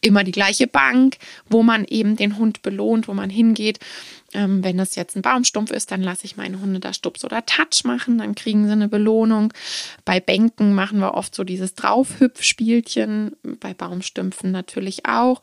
immer 0.00 0.24
die 0.24 0.32
gleiche 0.32 0.66
Bank, 0.66 1.18
wo 1.48 1.62
man 1.62 1.84
eben 1.84 2.16
den 2.16 2.38
Hund 2.38 2.62
belohnt, 2.62 3.06
wo 3.06 3.14
man 3.14 3.30
hingeht. 3.30 3.78
Ähm, 4.34 4.64
wenn 4.64 4.78
das 4.78 4.96
jetzt 4.96 5.16
ein 5.16 5.22
Baumstumpf 5.22 5.70
ist, 5.70 5.92
dann 5.92 6.02
lasse 6.02 6.24
ich 6.24 6.36
meine 6.36 6.60
Hunde 6.60 6.80
da 6.80 6.92
Stups 6.92 7.24
oder 7.24 7.46
Touch 7.46 7.84
machen, 7.84 8.18
dann 8.18 8.34
kriegen 8.34 8.66
sie 8.66 8.72
eine 8.72 8.88
Belohnung. 8.88 9.52
Bei 10.04 10.18
Bänken 10.18 10.74
machen 10.74 10.98
wir 10.98 11.14
oft 11.14 11.34
so 11.34 11.44
dieses 11.44 11.74
Draufhüpfspielchen, 11.74 13.36
bei 13.60 13.74
Baumstümpfen 13.74 14.50
natürlich 14.50 15.06
auch. 15.06 15.40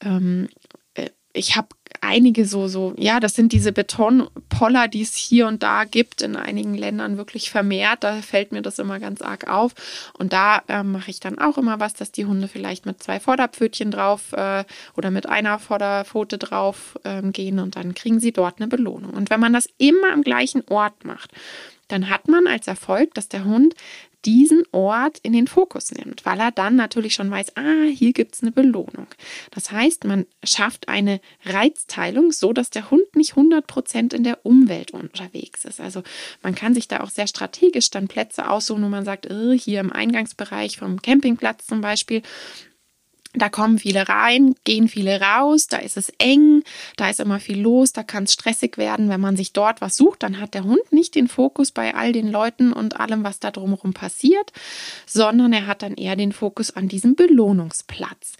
Ähm, 0.00 0.48
äh, 0.94 1.10
ich 1.32 1.56
habe 1.56 1.68
einige 2.04 2.46
so, 2.46 2.68
so, 2.68 2.94
ja, 2.96 3.20
das 3.20 3.34
sind 3.34 3.52
diese 3.52 3.72
Betonpoller, 3.72 4.88
die 4.88 5.02
es 5.02 5.14
hier 5.14 5.46
und 5.46 5.62
da 5.62 5.84
gibt, 5.84 6.22
in 6.22 6.36
einigen 6.36 6.74
Ländern 6.74 7.16
wirklich 7.16 7.50
vermehrt. 7.50 8.04
Da 8.04 8.22
fällt 8.22 8.52
mir 8.52 8.62
das 8.62 8.78
immer 8.78 9.00
ganz 9.00 9.22
arg 9.22 9.48
auf. 9.48 9.72
Und 10.18 10.32
da 10.32 10.62
äh, 10.68 10.82
mache 10.82 11.10
ich 11.10 11.20
dann 11.20 11.38
auch 11.38 11.58
immer 11.58 11.80
was, 11.80 11.94
dass 11.94 12.12
die 12.12 12.26
Hunde 12.26 12.48
vielleicht 12.48 12.86
mit 12.86 13.02
zwei 13.02 13.20
Vorderpfötchen 13.20 13.90
drauf 13.90 14.32
äh, 14.32 14.64
oder 14.96 15.10
mit 15.10 15.28
einer 15.28 15.58
Vorderpfote 15.58 16.38
drauf 16.38 16.98
äh, 17.04 17.22
gehen 17.22 17.58
und 17.58 17.76
dann 17.76 17.94
kriegen 17.94 18.20
sie 18.20 18.32
dort 18.32 18.58
eine 18.58 18.68
Belohnung. 18.68 19.12
Und 19.12 19.30
wenn 19.30 19.40
man 19.40 19.52
das 19.52 19.68
immer 19.78 20.12
am 20.12 20.22
gleichen 20.22 20.62
Ort 20.68 21.04
macht, 21.04 21.30
dann 21.88 22.08
hat 22.08 22.28
man 22.28 22.46
als 22.46 22.66
Erfolg, 22.66 23.14
dass 23.14 23.28
der 23.28 23.44
Hund 23.44 23.74
diesen 24.24 24.64
Ort 24.72 25.18
in 25.22 25.32
den 25.32 25.46
Fokus 25.46 25.90
nimmt, 25.92 26.24
weil 26.24 26.40
er 26.40 26.50
dann 26.50 26.76
natürlich 26.76 27.14
schon 27.14 27.30
weiß, 27.30 27.56
ah, 27.56 27.84
hier 27.92 28.12
gibt 28.12 28.34
es 28.34 28.42
eine 28.42 28.52
Belohnung. 28.52 29.06
Das 29.50 29.70
heißt, 29.70 30.04
man 30.04 30.26
schafft 30.42 30.88
eine 30.88 31.20
Reizteilung, 31.44 32.32
so 32.32 32.52
dass 32.52 32.70
der 32.70 32.90
Hund 32.90 33.16
nicht 33.16 33.34
100% 33.34 34.14
in 34.14 34.24
der 34.24 34.44
Umwelt 34.44 34.92
unterwegs 34.92 35.64
ist. 35.64 35.80
Also 35.80 36.02
man 36.42 36.54
kann 36.54 36.74
sich 36.74 36.88
da 36.88 37.00
auch 37.00 37.10
sehr 37.10 37.26
strategisch 37.26 37.90
dann 37.90 38.08
Plätze 38.08 38.48
aussuchen, 38.48 38.84
wo 38.84 38.88
man 38.88 39.04
sagt, 39.04 39.30
oh, 39.30 39.52
hier 39.52 39.80
im 39.80 39.92
Eingangsbereich 39.92 40.78
vom 40.78 41.00
Campingplatz 41.00 41.66
zum 41.66 41.80
Beispiel, 41.80 42.22
da 43.34 43.48
kommen 43.48 43.78
viele 43.78 44.08
rein, 44.08 44.54
gehen 44.64 44.88
viele 44.88 45.20
raus, 45.20 45.66
da 45.66 45.78
ist 45.78 45.96
es 45.96 46.12
eng, 46.18 46.62
da 46.96 47.10
ist 47.10 47.20
immer 47.20 47.40
viel 47.40 47.60
los, 47.60 47.92
da 47.92 48.02
kann 48.02 48.24
es 48.24 48.32
stressig 48.32 48.78
werden. 48.78 49.08
Wenn 49.08 49.20
man 49.20 49.36
sich 49.36 49.52
dort 49.52 49.80
was 49.80 49.96
sucht, 49.96 50.22
dann 50.22 50.40
hat 50.40 50.54
der 50.54 50.64
Hund 50.64 50.92
nicht 50.92 51.14
den 51.14 51.28
Fokus 51.28 51.72
bei 51.72 51.94
all 51.94 52.12
den 52.12 52.30
Leuten 52.30 52.72
und 52.72 53.00
allem, 53.00 53.24
was 53.24 53.40
da 53.40 53.50
drumherum 53.50 53.92
passiert, 53.92 54.52
sondern 55.06 55.52
er 55.52 55.66
hat 55.66 55.82
dann 55.82 55.94
eher 55.94 56.16
den 56.16 56.32
Fokus 56.32 56.70
an 56.70 56.88
diesem 56.88 57.16
Belohnungsplatz. 57.16 58.34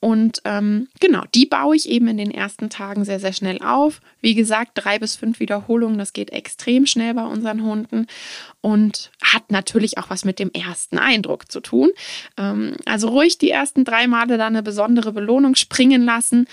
Und 0.00 0.42
ähm, 0.44 0.88
genau, 0.98 1.22
die 1.32 1.46
baue 1.46 1.76
ich 1.76 1.88
eben 1.88 2.08
in 2.08 2.16
den 2.16 2.32
ersten 2.32 2.70
Tagen 2.70 3.04
sehr, 3.04 3.20
sehr 3.20 3.32
schnell 3.32 3.62
auf. 3.62 4.00
Wie 4.20 4.34
gesagt, 4.34 4.72
drei 4.74 4.98
bis 4.98 5.14
fünf 5.14 5.38
Wiederholungen, 5.38 5.96
das 5.96 6.12
geht 6.12 6.30
extrem 6.30 6.86
schnell 6.86 7.14
bei 7.14 7.24
unseren 7.24 7.62
Hunden 7.62 8.08
und 8.62 9.10
hat 9.20 9.50
natürlich 9.50 9.98
auch 9.98 10.08
was 10.08 10.24
mit 10.24 10.38
dem 10.38 10.50
ersten 10.52 10.98
Eindruck 10.98 11.52
zu 11.52 11.60
tun. 11.60 11.90
Ähm, 12.38 12.76
also 12.86 13.08
ruhig 13.08 13.36
die 13.36 13.50
ersten 13.50 13.84
drei 13.84 14.06
Male 14.06 14.38
da 14.38 14.46
eine 14.46 14.62
besondere 14.62 15.12
Belohnung 15.12 15.54
springen 15.56 16.04
lassen. 16.04 16.46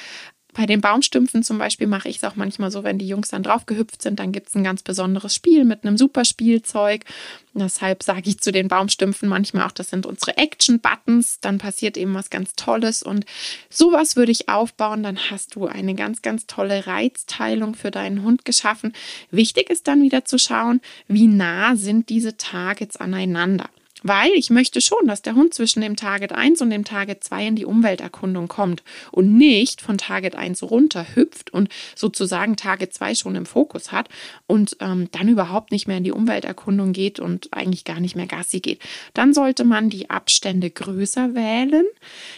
Bei 0.59 0.65
den 0.65 0.81
Baumstümpfen 0.81 1.41
zum 1.41 1.57
Beispiel 1.57 1.87
mache 1.87 2.09
ich 2.09 2.17
es 2.17 2.25
auch 2.25 2.35
manchmal 2.35 2.69
so, 2.69 2.83
wenn 2.83 2.97
die 2.97 3.07
Jungs 3.07 3.29
dann 3.29 3.43
drauf 3.43 3.65
gehüpft 3.65 4.01
sind, 4.01 4.19
dann 4.19 4.33
gibt 4.33 4.49
es 4.49 4.55
ein 4.55 4.63
ganz 4.65 4.83
besonderes 4.83 5.33
Spiel 5.33 5.63
mit 5.63 5.85
einem 5.85 5.97
super 5.97 6.25
Spielzeug. 6.25 7.05
Deshalb 7.53 8.03
sage 8.03 8.23
ich 8.29 8.41
zu 8.41 8.51
den 8.51 8.67
Baumstümpfen 8.67 9.29
manchmal 9.29 9.65
auch, 9.65 9.71
das 9.71 9.89
sind 9.89 10.05
unsere 10.05 10.35
Action-Buttons. 10.35 11.39
Dann 11.39 11.59
passiert 11.59 11.95
eben 11.95 12.13
was 12.13 12.29
ganz 12.29 12.55
Tolles 12.57 13.03
und 13.03 13.25
sowas 13.69 14.17
würde 14.17 14.33
ich 14.33 14.49
aufbauen. 14.49 15.01
Dann 15.01 15.31
hast 15.31 15.55
du 15.55 15.65
eine 15.65 15.95
ganz, 15.95 16.21
ganz 16.21 16.45
tolle 16.45 16.85
Reizteilung 16.85 17.73
für 17.73 17.89
deinen 17.89 18.23
Hund 18.23 18.43
geschaffen. 18.43 18.91
Wichtig 19.31 19.69
ist 19.69 19.87
dann 19.87 20.01
wieder 20.01 20.25
zu 20.25 20.37
schauen, 20.37 20.81
wie 21.07 21.27
nah 21.27 21.77
sind 21.77 22.09
diese 22.09 22.35
Targets 22.35 22.97
aneinander. 22.97 23.69
Weil 24.03 24.31
ich 24.33 24.49
möchte 24.49 24.81
schon, 24.81 25.07
dass 25.07 25.21
der 25.21 25.35
Hund 25.35 25.53
zwischen 25.53 25.81
dem 25.81 25.95
Target 25.95 26.31
1 26.31 26.61
und 26.61 26.69
dem 26.69 26.85
Target 26.85 27.23
2 27.23 27.47
in 27.47 27.55
die 27.55 27.65
Umwelterkundung 27.65 28.47
kommt 28.47 28.83
und 29.11 29.37
nicht 29.37 29.81
von 29.81 29.97
Target 29.97 30.35
1 30.35 30.63
runter 30.63 31.05
hüpft 31.15 31.51
und 31.51 31.69
sozusagen 31.95 32.55
Target 32.55 32.93
2 32.93 33.15
schon 33.15 33.35
im 33.35 33.45
Fokus 33.45 33.91
hat 33.91 34.09
und 34.47 34.77
ähm, 34.79 35.09
dann 35.11 35.27
überhaupt 35.27 35.71
nicht 35.71 35.87
mehr 35.87 35.97
in 35.97 36.03
die 36.03 36.11
Umwelterkundung 36.11 36.93
geht 36.93 37.19
und 37.19 37.49
eigentlich 37.51 37.83
gar 37.83 37.99
nicht 37.99 38.15
mehr 38.15 38.27
Gassi 38.27 38.61
geht. 38.61 38.81
Dann 39.13 39.33
sollte 39.33 39.65
man 39.65 39.89
die 39.89 40.09
Abstände 40.09 40.69
größer 40.69 41.35
wählen. 41.35 41.85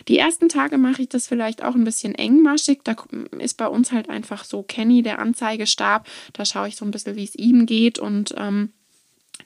Die 0.08 0.17
ersten 0.17 0.50
Tage 0.50 0.78
mache 0.78 1.04
ich 1.04 1.10
das 1.10 1.28
vielleicht 1.28 1.63
auch 1.63 1.76
ein 1.76 1.84
bisschen 1.84 2.15
engmaschig. 2.15 2.80
Da 2.84 2.95
ist 3.38 3.58
bei 3.58 3.67
uns 3.67 3.91
halt 3.91 4.10
einfach 4.10 4.43
so 4.45 4.63
Kenny 4.63 5.04
der 5.04 5.19
Anzeigestab. 5.19 6.08
Da 6.34 6.45
schaue 6.45 6.67
ich 6.67 6.76
so 6.76 6.86
ein 6.86 6.91
bisschen, 6.91 7.15
wie 7.15 7.24
es 7.24 7.36
ihm 7.36 7.65
geht 7.65 8.00
und 8.00 8.34
ähm, 8.38 8.71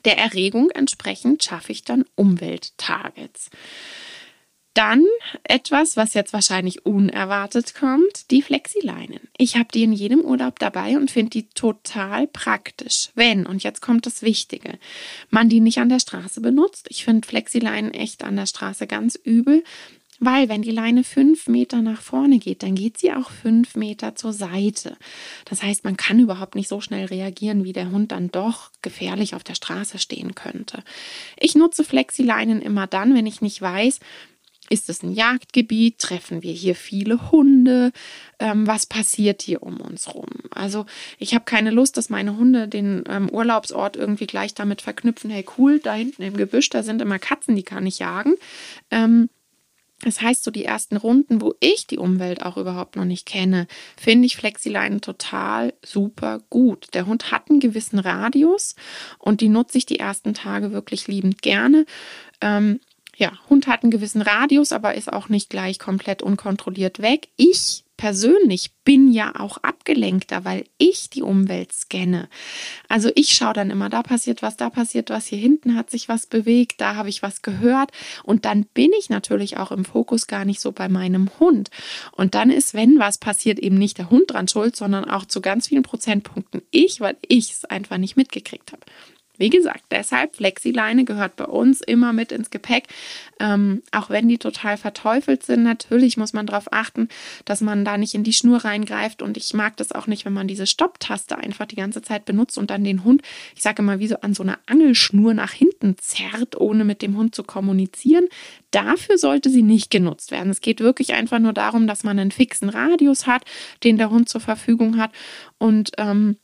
der 0.06 0.16
Erregung 0.16 0.70
entsprechend 0.70 1.44
schaffe 1.44 1.72
ich 1.72 1.84
dann 1.84 2.06
Umwelttargets. 2.14 3.50
Dann 4.76 5.06
etwas, 5.44 5.96
was 5.96 6.12
jetzt 6.12 6.34
wahrscheinlich 6.34 6.84
unerwartet 6.84 7.74
kommt, 7.74 8.30
die 8.30 8.42
Flexileinen. 8.42 9.20
Ich 9.38 9.56
habe 9.56 9.68
die 9.72 9.84
in 9.84 9.94
jedem 9.94 10.20
Urlaub 10.20 10.58
dabei 10.58 10.98
und 10.98 11.10
finde 11.10 11.30
die 11.30 11.48
total 11.48 12.26
praktisch. 12.26 13.08
Wenn, 13.14 13.46
und 13.46 13.62
jetzt 13.62 13.80
kommt 13.80 14.04
das 14.04 14.20
Wichtige, 14.20 14.78
man 15.30 15.48
die 15.48 15.60
nicht 15.60 15.78
an 15.78 15.88
der 15.88 15.98
Straße 15.98 16.42
benutzt. 16.42 16.88
Ich 16.90 17.06
finde 17.06 17.26
Flexileinen 17.26 17.94
echt 17.94 18.22
an 18.22 18.36
der 18.36 18.44
Straße 18.44 18.86
ganz 18.86 19.14
übel. 19.14 19.64
Weil 20.18 20.48
wenn 20.48 20.62
die 20.62 20.70
Leine 20.70 21.04
fünf 21.04 21.46
Meter 21.46 21.82
nach 21.82 22.00
vorne 22.00 22.38
geht, 22.38 22.62
dann 22.62 22.74
geht 22.74 22.98
sie 22.98 23.12
auch 23.12 23.30
fünf 23.30 23.74
Meter 23.76 24.14
zur 24.14 24.32
Seite. 24.32 24.96
Das 25.44 25.62
heißt, 25.62 25.84
man 25.84 25.96
kann 25.96 26.18
überhaupt 26.18 26.54
nicht 26.54 26.68
so 26.68 26.80
schnell 26.80 27.06
reagieren, 27.06 27.64
wie 27.64 27.72
der 27.72 27.90
Hund 27.90 28.12
dann 28.12 28.30
doch 28.30 28.70
gefährlich 28.82 29.34
auf 29.34 29.44
der 29.44 29.54
Straße 29.54 29.98
stehen 29.98 30.34
könnte. 30.34 30.82
Ich 31.38 31.54
nutze 31.54 31.84
Flexileinen 31.84 32.62
immer 32.62 32.86
dann, 32.86 33.14
wenn 33.14 33.26
ich 33.26 33.42
nicht 33.42 33.60
weiß, 33.60 34.00
ist 34.68 34.88
es 34.88 35.02
ein 35.02 35.12
Jagdgebiet? 35.12 35.98
Treffen 35.98 36.42
wir 36.42 36.52
hier 36.52 36.74
viele 36.74 37.30
Hunde? 37.30 37.92
Ähm, 38.38 38.66
was 38.66 38.86
passiert 38.86 39.42
hier 39.42 39.62
um 39.62 39.80
uns 39.80 40.12
rum? 40.14 40.28
Also 40.50 40.86
ich 41.18 41.34
habe 41.34 41.44
keine 41.44 41.70
Lust, 41.70 41.96
dass 41.96 42.10
meine 42.10 42.36
Hunde 42.36 42.66
den 42.66 43.04
ähm, 43.08 43.28
Urlaubsort 43.30 43.96
irgendwie 43.96 44.26
gleich 44.26 44.54
damit 44.54 44.82
verknüpfen. 44.82 45.30
Hey 45.30 45.44
cool, 45.56 45.78
da 45.78 45.94
hinten 45.94 46.22
im 46.22 46.36
Gebüsch, 46.36 46.68
da 46.70 46.82
sind 46.82 47.00
immer 47.00 47.18
Katzen, 47.18 47.54
die 47.54 47.62
kann 47.62 47.86
ich 47.86 48.00
jagen. 48.00 48.34
Ähm, 48.90 49.28
das 50.06 50.20
heißt, 50.20 50.44
so 50.44 50.52
die 50.52 50.64
ersten 50.64 50.96
Runden, 50.96 51.40
wo 51.40 51.54
ich 51.58 51.88
die 51.88 51.98
Umwelt 51.98 52.44
auch 52.44 52.56
überhaupt 52.56 52.94
noch 52.94 53.04
nicht 53.04 53.26
kenne, 53.26 53.66
finde 53.96 54.26
ich 54.26 54.36
Flexileinen 54.36 55.00
total 55.00 55.74
super 55.84 56.42
gut. 56.48 56.86
Der 56.94 57.06
Hund 57.06 57.32
hat 57.32 57.50
einen 57.50 57.58
gewissen 57.58 57.98
Radius 57.98 58.76
und 59.18 59.40
die 59.40 59.48
nutze 59.48 59.78
ich 59.78 59.86
die 59.86 59.98
ersten 59.98 60.32
Tage 60.32 60.70
wirklich 60.70 61.08
liebend 61.08 61.42
gerne. 61.42 61.86
Ähm, 62.40 62.78
ja, 63.16 63.32
Hund 63.50 63.66
hat 63.66 63.82
einen 63.82 63.90
gewissen 63.90 64.22
Radius, 64.22 64.70
aber 64.70 64.94
ist 64.94 65.12
auch 65.12 65.28
nicht 65.28 65.50
gleich 65.50 65.80
komplett 65.80 66.22
unkontrolliert 66.22 67.02
weg. 67.02 67.28
Ich 67.34 67.85
persönlich 67.96 68.72
bin 68.84 69.10
ja 69.10 69.38
auch 69.38 69.58
abgelenkter, 69.58 70.44
weil 70.44 70.64
ich 70.78 71.10
die 71.10 71.22
Umwelt 71.22 71.72
scanne. 71.72 72.28
Also 72.88 73.10
ich 73.14 73.30
schaue 73.30 73.54
dann 73.54 73.70
immer, 73.70 73.88
da 73.88 74.02
passiert 74.02 74.42
was, 74.42 74.56
da 74.56 74.70
passiert 74.70 75.10
was, 75.10 75.26
hier 75.26 75.38
hinten 75.38 75.74
hat 75.74 75.90
sich 75.90 76.08
was 76.08 76.26
bewegt, 76.26 76.80
da 76.80 76.94
habe 76.94 77.08
ich 77.08 77.22
was 77.22 77.42
gehört 77.42 77.90
und 78.22 78.44
dann 78.44 78.64
bin 78.64 78.90
ich 78.98 79.10
natürlich 79.10 79.56
auch 79.56 79.72
im 79.72 79.84
Fokus 79.84 80.26
gar 80.26 80.44
nicht 80.44 80.60
so 80.60 80.72
bei 80.72 80.88
meinem 80.88 81.30
Hund. 81.38 81.70
Und 82.12 82.34
dann 82.34 82.50
ist, 82.50 82.74
wenn 82.74 82.98
was 82.98 83.18
passiert, 83.18 83.58
eben 83.58 83.76
nicht 83.78 83.98
der 83.98 84.10
Hund 84.10 84.30
dran 84.30 84.48
schuld, 84.48 84.76
sondern 84.76 85.04
auch 85.04 85.24
zu 85.24 85.40
ganz 85.40 85.68
vielen 85.68 85.82
Prozentpunkten 85.82 86.62
ich, 86.70 87.00
weil 87.00 87.16
ich 87.26 87.52
es 87.52 87.64
einfach 87.64 87.98
nicht 87.98 88.16
mitgekriegt 88.16 88.72
habe. 88.72 88.82
Wie 89.38 89.50
gesagt, 89.50 89.84
deshalb 89.90 90.36
Flexileine 90.36 91.04
gehört 91.04 91.36
bei 91.36 91.44
uns 91.44 91.80
immer 91.80 92.12
mit 92.12 92.32
ins 92.32 92.50
Gepäck. 92.50 92.84
Ähm, 93.38 93.82
auch 93.92 94.10
wenn 94.10 94.28
die 94.28 94.38
total 94.38 94.76
verteufelt 94.76 95.44
sind, 95.44 95.62
natürlich 95.62 96.16
muss 96.16 96.32
man 96.32 96.46
darauf 96.46 96.72
achten, 96.72 97.08
dass 97.44 97.60
man 97.60 97.84
da 97.84 97.98
nicht 97.98 98.14
in 98.14 98.24
die 98.24 98.32
Schnur 98.32 98.64
reingreift. 98.64 99.22
Und 99.22 99.36
ich 99.36 99.52
mag 99.54 99.76
das 99.76 99.92
auch 99.92 100.06
nicht, 100.06 100.24
wenn 100.24 100.32
man 100.32 100.48
diese 100.48 100.66
Stopptaste 100.66 101.36
einfach 101.36 101.66
die 101.66 101.76
ganze 101.76 102.02
Zeit 102.02 102.24
benutzt 102.24 102.58
und 102.58 102.70
dann 102.70 102.84
den 102.84 103.04
Hund, 103.04 103.22
ich 103.54 103.62
sage 103.62 103.82
immer, 103.82 103.98
wie 103.98 104.08
so 104.08 104.16
an 104.20 104.34
so 104.34 104.42
einer 104.42 104.58
Angelschnur 104.66 105.34
nach 105.34 105.52
hinten 105.52 105.96
zerrt, 105.98 106.58
ohne 106.58 106.84
mit 106.84 107.02
dem 107.02 107.16
Hund 107.16 107.34
zu 107.34 107.42
kommunizieren. 107.42 108.26
Dafür 108.70 109.18
sollte 109.18 109.50
sie 109.50 109.62
nicht 109.62 109.90
genutzt 109.90 110.30
werden. 110.30 110.50
Es 110.50 110.60
geht 110.60 110.80
wirklich 110.80 111.14
einfach 111.14 111.38
nur 111.38 111.52
darum, 111.52 111.86
dass 111.86 112.04
man 112.04 112.18
einen 112.18 112.30
fixen 112.30 112.68
Radius 112.68 113.26
hat, 113.26 113.44
den 113.84 113.96
der 113.98 114.10
Hund 114.10 114.28
zur 114.28 114.40
Verfügung 114.40 114.98
hat. 114.98 115.12
Und 115.58 115.92
ähm, 115.98 116.36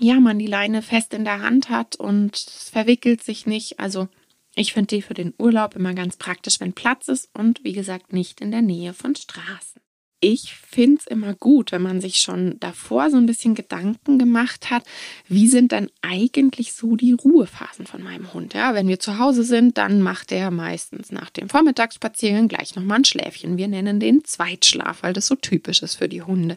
ja, 0.00 0.20
man 0.20 0.38
die 0.38 0.46
Leine 0.46 0.82
fest 0.82 1.14
in 1.14 1.24
der 1.24 1.40
Hand 1.40 1.68
hat 1.68 1.96
und 1.96 2.36
es 2.36 2.70
verwickelt 2.70 3.22
sich 3.22 3.46
nicht. 3.46 3.80
Also 3.80 4.08
ich 4.56 4.72
finde 4.72 4.96
die 4.96 5.02
für 5.02 5.14
den 5.14 5.34
Urlaub 5.38 5.74
immer 5.76 5.94
ganz 5.94 6.16
praktisch, 6.16 6.60
wenn 6.60 6.72
Platz 6.72 7.08
ist 7.08 7.30
und 7.34 7.62
wie 7.64 7.72
gesagt 7.72 8.12
nicht 8.12 8.40
in 8.40 8.50
der 8.50 8.62
Nähe 8.62 8.92
von 8.92 9.14
Straßen. 9.14 9.80
Ich 10.24 10.54
finde 10.54 11.00
es 11.00 11.06
immer 11.06 11.34
gut, 11.34 11.70
wenn 11.70 11.82
man 11.82 12.00
sich 12.00 12.16
schon 12.16 12.58
davor 12.58 13.10
so 13.10 13.18
ein 13.18 13.26
bisschen 13.26 13.54
Gedanken 13.54 14.18
gemacht 14.18 14.70
hat, 14.70 14.82
wie 15.28 15.48
sind 15.48 15.70
dann 15.72 15.90
eigentlich 16.00 16.72
so 16.72 16.96
die 16.96 17.12
Ruhephasen 17.12 17.86
von 17.86 18.02
meinem 18.02 18.32
Hund. 18.32 18.54
Ja, 18.54 18.72
wenn 18.72 18.88
wir 18.88 18.98
zu 18.98 19.18
Hause 19.18 19.44
sind, 19.44 19.76
dann 19.76 20.00
macht 20.00 20.32
er 20.32 20.50
meistens 20.50 21.12
nach 21.12 21.28
dem 21.28 21.50
Vormittagsspaziergang 21.50 22.48
gleich 22.48 22.74
nochmal 22.74 23.00
ein 23.00 23.04
Schläfchen. 23.04 23.58
Wir 23.58 23.68
nennen 23.68 24.00
den 24.00 24.24
Zweitschlaf, 24.24 25.02
weil 25.02 25.12
das 25.12 25.26
so 25.26 25.34
typisch 25.34 25.82
ist 25.82 25.96
für 25.96 26.08
die 26.08 26.22
Hunde. 26.22 26.56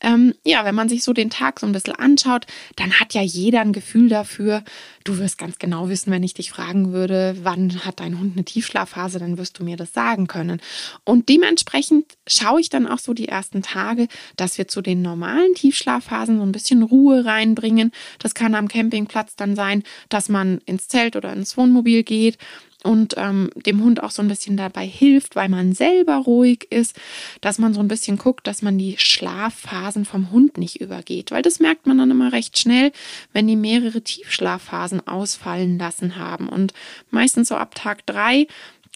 Ähm, 0.00 0.32
ja, 0.42 0.64
wenn 0.64 0.74
man 0.74 0.88
sich 0.88 1.04
so 1.04 1.12
den 1.12 1.28
Tag 1.28 1.60
so 1.60 1.66
ein 1.66 1.72
bisschen 1.72 1.96
anschaut, 1.96 2.46
dann 2.76 2.98
hat 2.98 3.12
ja 3.12 3.20
jeder 3.20 3.60
ein 3.60 3.74
Gefühl 3.74 4.08
dafür. 4.08 4.64
Du 5.04 5.18
wirst 5.18 5.36
ganz 5.36 5.58
genau 5.58 5.90
wissen, 5.90 6.10
wenn 6.10 6.22
ich 6.22 6.32
dich 6.32 6.50
fragen 6.50 6.94
würde, 6.94 7.36
wann 7.42 7.84
hat 7.84 8.00
dein 8.00 8.18
Hund 8.18 8.36
eine 8.36 8.44
Tiefschlafphase, 8.46 9.18
dann 9.18 9.36
wirst 9.36 9.58
du 9.58 9.62
mir 9.62 9.76
das 9.76 9.92
sagen 9.92 10.28
können. 10.28 10.62
Und 11.04 11.28
dementsprechend 11.28 12.06
schaue 12.26 12.62
ich 12.62 12.70
dann 12.70 12.86
auch 12.86 12.98
so 12.98 13.12
die 13.12 13.28
ersten 13.28 13.60
Tage, 13.60 14.08
dass 14.36 14.56
wir 14.56 14.66
zu 14.66 14.80
den 14.80 15.02
normalen 15.02 15.52
Tiefschlafphasen 15.54 16.38
so 16.38 16.42
ein 16.42 16.52
bisschen 16.52 16.82
Ruhe 16.82 17.26
reinbringen. 17.26 17.92
Das 18.18 18.32
kann 18.32 18.54
am 18.54 18.66
Campingplatz 18.66 19.36
dann 19.36 19.54
sein, 19.56 19.82
dass 20.08 20.30
man 20.30 20.62
ins 20.64 20.88
Zelt 20.88 21.16
oder 21.16 21.34
ins 21.34 21.58
Wohnmobil 21.58 22.02
geht 22.02 22.38
und 22.84 23.14
ähm, 23.16 23.50
dem 23.66 23.82
Hund 23.82 24.02
auch 24.02 24.10
so 24.10 24.22
ein 24.22 24.28
bisschen 24.28 24.56
dabei 24.56 24.86
hilft, 24.86 25.36
weil 25.36 25.48
man 25.48 25.72
selber 25.72 26.16
ruhig 26.16 26.66
ist, 26.70 26.96
dass 27.40 27.58
man 27.58 27.74
so 27.74 27.80
ein 27.80 27.88
bisschen 27.88 28.18
guckt, 28.18 28.46
dass 28.46 28.62
man 28.62 28.78
die 28.78 28.96
Schlafphasen 28.98 30.04
vom 30.04 30.30
Hund 30.30 30.58
nicht 30.58 30.80
übergeht, 30.80 31.30
weil 31.30 31.42
das 31.42 31.60
merkt 31.60 31.86
man 31.86 31.98
dann 31.98 32.10
immer 32.10 32.32
recht 32.32 32.58
schnell, 32.58 32.92
wenn 33.32 33.46
die 33.46 33.56
mehrere 33.56 34.02
Tiefschlafphasen 34.02 35.06
ausfallen 35.08 35.78
lassen 35.78 36.16
haben. 36.16 36.48
Und 36.48 36.74
meistens 37.10 37.48
so 37.48 37.56
ab 37.56 37.74
Tag 37.74 38.04
drei 38.06 38.46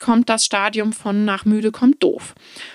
kommt 0.01 0.29
das 0.29 0.45
Stadium 0.45 0.93
von 0.93 1.25
nach 1.25 1.45
müde 1.45 1.73
kommt 1.73 2.03
doof. 2.03 2.35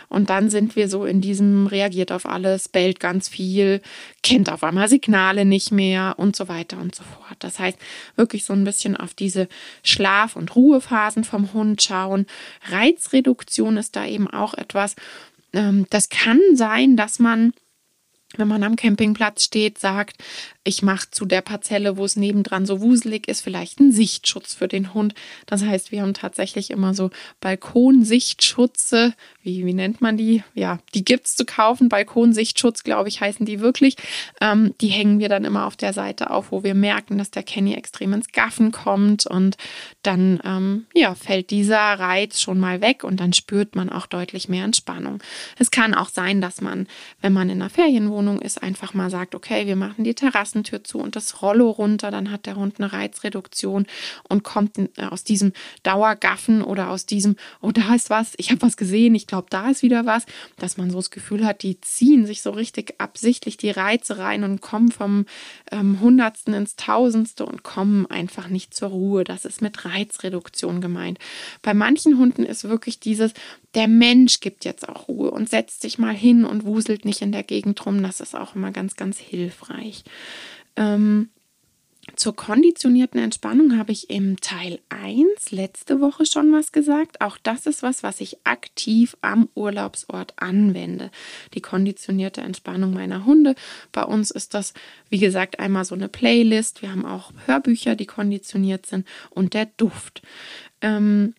Und 0.10 0.30
dann 0.30 0.50
sind 0.50 0.76
wir 0.76 0.90
so 0.90 1.06
in 1.06 1.22
diesem 1.22 1.68
reagiert 1.68 2.12
auf 2.12 2.26
alles, 2.26 2.68
bellt 2.68 3.00
ganz 3.00 3.30
viel, 3.30 3.82
kennt 4.22 4.52
auf 4.52 4.64
einmal 4.64 4.90
Signale 4.90 5.46
nicht 5.46 5.72
mehr 5.72 6.16
und 6.18 6.36
so 6.36 6.48
weiter 6.48 6.78
und 6.80 6.94
so 6.94 7.04
fort. 7.04 7.38
Das 7.40 7.60
heißt, 7.60 7.78
wirklich 8.16 8.46
so 8.46 8.54
ein 8.54 8.64
bisschen 8.64 8.98
auf 8.98 9.14
diese 9.14 9.48
Schlaf- 9.84 10.36
und 10.36 10.56
Ruhephasen 10.56 11.24
vom 11.24 11.54
Hund 11.54 11.82
schauen. 11.82 12.26
Reizreduktion 12.70 13.78
ist 13.78 13.96
da 13.96 14.06
eben 14.06 14.30
auch 14.30 14.54
etwas, 14.54 14.96
ähm, 15.54 15.86
das 15.90 16.10
kann 16.10 16.40
sein, 16.56 16.98
dass 16.98 17.20
man 17.20 17.54
wenn 18.36 18.48
man 18.48 18.64
am 18.64 18.76
Campingplatz 18.76 19.44
steht, 19.44 19.78
sagt, 19.78 20.18
ich 20.66 20.82
mache 20.82 21.10
zu 21.12 21.26
der 21.26 21.42
Parzelle, 21.42 21.98
wo 21.98 22.06
es 22.06 22.16
nebendran 22.16 22.66
so 22.66 22.80
wuselig 22.80 23.28
ist, 23.28 23.42
vielleicht 23.42 23.80
einen 23.80 23.92
Sichtschutz 23.92 24.54
für 24.54 24.70
den 24.70 24.94
Hund. 24.94 25.14
Das 25.46 25.64
heißt, 25.64 25.92
wir 25.92 26.02
haben 26.02 26.14
tatsächlich 26.14 26.72
immer 26.72 26.94
so 26.94 27.10
Balkonsichtschutze. 27.42 29.14
Wie, 29.42 29.66
wie 29.66 29.74
nennt 29.74 30.00
man 30.00 30.16
die? 30.16 30.42
Ja, 30.54 30.80
die 30.94 31.04
gibt 31.04 31.28
es 31.28 31.36
zu 31.36 31.44
kaufen. 31.44 31.90
Balkonsichtschutz, 31.90 32.84
glaube 32.84 33.10
ich, 33.10 33.20
heißen 33.20 33.46
die 33.46 33.60
wirklich. 33.60 33.98
Ähm, 34.40 34.74
die 34.80 34.88
hängen 34.88 35.20
wir 35.20 35.28
dann 35.28 35.44
immer 35.44 35.66
auf 35.66 35.76
der 35.76 35.92
Seite 35.92 36.32
auf, 36.32 36.54
wo 36.54 36.64
wir 36.64 36.76
merken, 36.76 37.18
dass 37.18 37.30
der 37.30 37.44
Kenny 37.44 37.74
extrem 37.74 38.14
ins 38.14 38.32
Gaffen 38.32 38.72
kommt. 38.72 39.26
Und 39.26 39.58
dann 40.02 40.40
ähm, 40.46 40.86
ja, 40.94 41.14
fällt 41.14 41.50
dieser 41.50 41.78
Reiz 41.78 42.40
schon 42.40 42.60
mal 42.60 42.80
weg 42.80 43.04
und 43.04 43.20
dann 43.20 43.34
spürt 43.34 43.76
man 43.76 43.90
auch 43.90 44.06
deutlich 44.06 44.48
mehr 44.48 44.64
Entspannung. 44.64 45.22
Es 45.60 45.72
kann 45.72 45.94
auch 45.94 46.10
sein, 46.10 46.40
dass 46.40 46.62
man, 46.62 46.88
wenn 47.20 47.34
man 47.34 47.50
in 47.50 47.62
einer 47.62 47.70
Ferienwohnung 47.70 48.40
ist, 48.40 48.64
einfach 48.64 48.94
mal 48.94 49.10
sagt, 49.10 49.36
okay, 49.36 49.68
wir 49.68 49.76
machen 49.76 50.06
die 50.06 50.14
Terrasse 50.14 50.53
Terrassentür 50.54 50.84
zu 50.84 51.00
und 51.00 51.16
das 51.16 51.42
Rollo 51.42 51.70
runter, 51.70 52.12
dann 52.12 52.32
hat 52.32 52.46
der 52.46 52.56
Hund 52.56 52.76
eine 52.78 52.94
Reizreduktion 52.94 53.88
und 54.30 54.44
kommt 54.44 54.78
äh, 54.78 54.90
aus 55.10 55.24
diesem 55.24 55.54
Dauergaffen 55.82 56.62
oder 56.62 56.90
aus 56.90 57.06
diesem, 57.06 57.36
oh, 57.62 57.72
da 57.72 57.96
ist 57.96 58.10
was, 58.10 58.34
ich 58.38 58.52
habe 58.52 58.62
was 58.62 58.78
gesehen, 58.78 59.16
ich 59.16 59.28
glaube, 59.28 59.48
da 59.50 59.70
ist 59.70 59.82
wieder 59.82 60.06
was, 60.06 60.26
dass 60.58 60.78
man 60.78 60.92
so 60.92 60.98
das 60.98 61.12
Gefühl 61.12 61.46
hat, 61.46 61.64
die 61.64 61.80
ziehen 61.82 62.26
sich 62.26 62.42
so 62.42 62.52
richtig 62.52 62.96
absichtlich 63.00 63.58
die 63.58 63.72
Reize 63.72 64.18
rein 64.18 64.44
und 64.44 64.62
kommen 64.62 64.92
vom 64.92 65.26
ähm, 65.72 66.00
Hundertsten 66.00 66.54
ins 66.54 66.76
Tausendste 66.76 67.46
und 67.46 67.64
kommen 67.64 68.06
einfach 68.08 68.48
nicht 68.48 68.74
zur 68.74 68.90
Ruhe. 68.90 69.24
Das 69.24 69.46
ist 69.46 69.62
mit 69.62 69.86
Reizreduktion 69.86 70.82
gemeint. 70.82 71.20
Bei 71.62 71.74
manchen 71.74 72.18
Hunden 72.18 72.44
ist 72.44 72.66
wirklich 72.66 73.00
dieses, 73.00 73.34
der 73.76 73.88
Mensch 73.88 74.40
gibt 74.40 74.66
jetzt 74.66 74.88
auch 74.88 75.08
Ruhe 75.08 75.32
und 75.32 75.50
setzt 75.50 75.82
sich 75.82 75.98
mal 75.98 76.14
hin 76.14 76.46
und 76.46 76.66
wuselt 76.66 77.06
nicht 77.06 77.22
in 77.22 77.32
der 77.32 77.44
Gegend 77.44 77.86
rum. 77.86 78.04
Das 78.04 78.20
ist 78.20 78.36
auch 78.36 78.56
immer 78.56 78.72
ganz, 78.72 78.96
ganz 78.96 79.18
hilfreich. 79.18 80.04
Ähm, 80.76 81.30
zur 82.16 82.36
konditionierten 82.36 83.20
Entspannung 83.20 83.78
habe 83.78 83.94
ich 83.94 84.10
im 84.10 84.40
Teil 84.42 84.80
1 84.90 85.52
letzte 85.52 86.02
Woche 86.02 86.26
schon 86.26 86.52
was 86.52 86.74
gesagt. 86.74 87.22
Auch 87.22 87.38
das 87.42 87.66
ist 87.66 87.82
was, 87.82 88.04
was 88.04 88.20
ich 88.20 88.46
aktiv 88.46 89.16
am 89.22 89.48
Urlaubsort 89.56 90.34
anwende. 90.36 91.12
Die 91.54 91.62
konditionierte 91.62 92.42
Entspannung 92.42 92.94
meiner 92.94 93.26
Hunde. 93.26 93.56
Bei 93.94 94.04
uns 94.04 94.32
ist 94.32 94.54
das, 94.54 94.74
wie 95.10 95.20
gesagt, 95.20 95.60
einmal 95.60 95.86
so 95.86 95.96
eine 95.96 96.10
Playlist. 96.10 96.82
Wir 96.82 96.92
haben 96.92 97.06
auch 97.06 97.32
Hörbücher, 97.46 97.96
die 97.96 98.06
konditioniert 98.06 98.86
sind 98.86 99.08
und 99.30 99.54
der 99.54 99.68
Duft. 99.78 100.22
Ähm, 100.82 101.34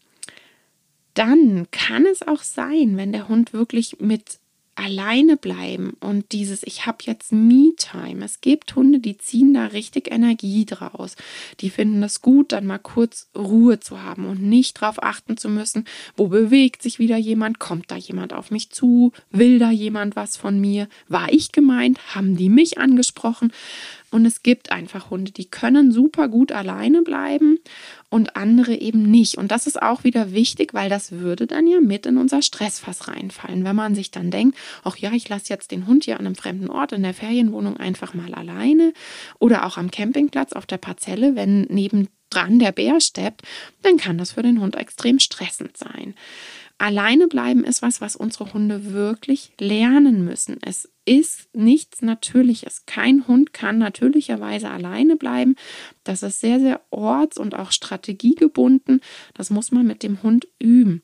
dann 1.14 1.68
kann 1.70 2.06
es 2.06 2.26
auch 2.26 2.42
sein, 2.42 2.96
wenn 2.96 3.12
der 3.12 3.28
Hund 3.28 3.52
wirklich 3.52 4.00
mit 4.00 4.38
alleine 4.76 5.36
bleiben 5.36 5.96
und 6.00 6.32
dieses 6.32 6.62
ich 6.64 6.86
habe 6.86 6.98
jetzt 7.02 7.32
Me-Time. 7.32 8.24
Es 8.24 8.40
gibt 8.40 8.74
Hunde, 8.74 8.98
die 8.98 9.16
ziehen 9.16 9.54
da 9.54 9.66
richtig 9.66 10.10
Energie 10.10 10.64
draus. 10.64 11.16
Die 11.60 11.70
finden 11.70 12.02
es 12.02 12.22
gut, 12.22 12.52
dann 12.52 12.66
mal 12.66 12.78
kurz 12.78 13.28
Ruhe 13.36 13.78
zu 13.78 14.02
haben 14.02 14.26
und 14.26 14.42
nicht 14.42 14.82
darauf 14.82 15.02
achten 15.02 15.36
zu 15.36 15.48
müssen, 15.48 15.84
wo 16.16 16.28
bewegt 16.28 16.82
sich 16.82 16.98
wieder 16.98 17.16
jemand, 17.16 17.58
kommt 17.58 17.90
da 17.90 17.96
jemand 17.96 18.32
auf 18.32 18.50
mich 18.50 18.70
zu, 18.70 19.12
will 19.30 19.58
da 19.58 19.70
jemand 19.70 20.16
was 20.16 20.36
von 20.36 20.60
mir, 20.60 20.88
war 21.08 21.32
ich 21.32 21.52
gemeint, 21.52 22.14
haben 22.14 22.36
die 22.36 22.48
mich 22.48 22.78
angesprochen 22.78 23.52
und 24.14 24.26
es 24.26 24.44
gibt 24.44 24.70
einfach 24.70 25.10
Hunde, 25.10 25.32
die 25.32 25.46
können 25.46 25.90
super 25.90 26.28
gut 26.28 26.52
alleine 26.52 27.02
bleiben 27.02 27.58
und 28.10 28.36
andere 28.36 28.76
eben 28.76 29.02
nicht. 29.02 29.36
Und 29.38 29.50
das 29.50 29.66
ist 29.66 29.82
auch 29.82 30.04
wieder 30.04 30.30
wichtig, 30.30 30.72
weil 30.72 30.88
das 30.88 31.10
würde 31.10 31.48
dann 31.48 31.66
ja 31.66 31.80
mit 31.80 32.06
in 32.06 32.16
unser 32.16 32.40
Stressfass 32.40 33.08
reinfallen. 33.08 33.64
Wenn 33.64 33.74
man 33.74 33.96
sich 33.96 34.12
dann 34.12 34.30
denkt, 34.30 34.56
ach 34.84 34.96
ja, 34.98 35.10
ich 35.10 35.28
lasse 35.28 35.52
jetzt 35.52 35.72
den 35.72 35.88
Hund 35.88 36.04
hier 36.04 36.20
an 36.20 36.26
einem 36.26 36.36
fremden 36.36 36.70
Ort 36.70 36.92
in 36.92 37.02
der 37.02 37.12
Ferienwohnung 37.12 37.76
einfach 37.76 38.14
mal 38.14 38.32
alleine 38.34 38.92
oder 39.40 39.66
auch 39.66 39.78
am 39.78 39.90
Campingplatz 39.90 40.52
auf 40.52 40.66
der 40.66 40.78
Parzelle, 40.78 41.34
wenn 41.34 41.62
nebendran 41.62 42.60
der 42.60 42.70
Bär 42.70 43.00
steppt, 43.00 43.42
dann 43.82 43.96
kann 43.96 44.16
das 44.16 44.30
für 44.30 44.42
den 44.42 44.60
Hund 44.60 44.76
extrem 44.76 45.18
stressend 45.18 45.76
sein. 45.76 46.14
Alleine 46.78 47.28
bleiben 47.28 47.64
ist 47.64 47.82
was, 47.82 48.00
was 48.00 48.16
unsere 48.16 48.52
Hunde 48.52 48.92
wirklich 48.92 49.52
lernen 49.60 50.24
müssen. 50.24 50.58
Es 50.60 50.90
ist 51.04 51.48
nichts 51.54 52.02
Natürliches. 52.02 52.84
Kein 52.86 53.28
Hund 53.28 53.52
kann 53.52 53.78
natürlicherweise 53.78 54.70
alleine 54.70 55.16
bleiben. 55.16 55.54
Das 56.02 56.22
ist 56.22 56.40
sehr, 56.40 56.58
sehr 56.58 56.80
orts- 56.90 57.38
und 57.38 57.54
auch 57.54 57.70
strategiegebunden. 57.70 59.00
Das 59.34 59.50
muss 59.50 59.70
man 59.70 59.86
mit 59.86 60.02
dem 60.02 60.22
Hund 60.22 60.48
üben. 60.58 61.02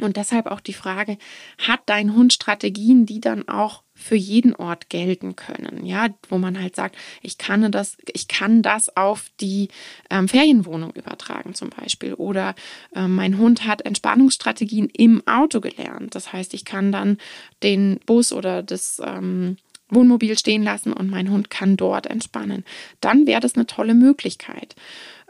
Und 0.00 0.16
deshalb 0.16 0.46
auch 0.46 0.60
die 0.60 0.74
Frage, 0.74 1.18
hat 1.58 1.80
dein 1.86 2.14
Hund 2.14 2.32
Strategien, 2.32 3.06
die 3.06 3.20
dann 3.20 3.48
auch 3.48 3.82
für 3.96 4.14
jeden 4.14 4.54
Ort 4.54 4.88
gelten 4.90 5.34
können? 5.34 5.84
Ja, 5.84 6.08
wo 6.28 6.38
man 6.38 6.60
halt 6.60 6.76
sagt, 6.76 6.96
ich 7.22 7.38
kann 7.38 7.72
das, 7.72 7.96
ich 8.12 8.28
kann 8.28 8.62
das 8.62 8.96
auf 8.96 9.26
die 9.40 9.68
ähm, 10.10 10.28
Ferienwohnung 10.28 10.92
übertragen 10.92 11.54
zum 11.54 11.70
Beispiel. 11.70 12.14
Oder 12.14 12.54
äh, 12.94 13.08
mein 13.08 13.38
Hund 13.38 13.66
hat 13.66 13.82
Entspannungsstrategien 13.82 14.88
im 14.90 15.26
Auto 15.26 15.60
gelernt. 15.60 16.14
Das 16.14 16.32
heißt, 16.32 16.54
ich 16.54 16.64
kann 16.64 16.92
dann 16.92 17.18
den 17.62 17.98
Bus 18.06 18.32
oder 18.32 18.62
das 18.62 19.00
ähm, 19.04 19.56
Wohnmobil 19.88 20.38
stehen 20.38 20.62
lassen 20.62 20.92
und 20.92 21.10
mein 21.10 21.30
Hund 21.30 21.48
kann 21.50 21.76
dort 21.76 22.06
entspannen. 22.06 22.64
Dann 23.00 23.26
wäre 23.26 23.40
das 23.40 23.54
eine 23.54 23.66
tolle 23.66 23.94
Möglichkeit 23.94 24.74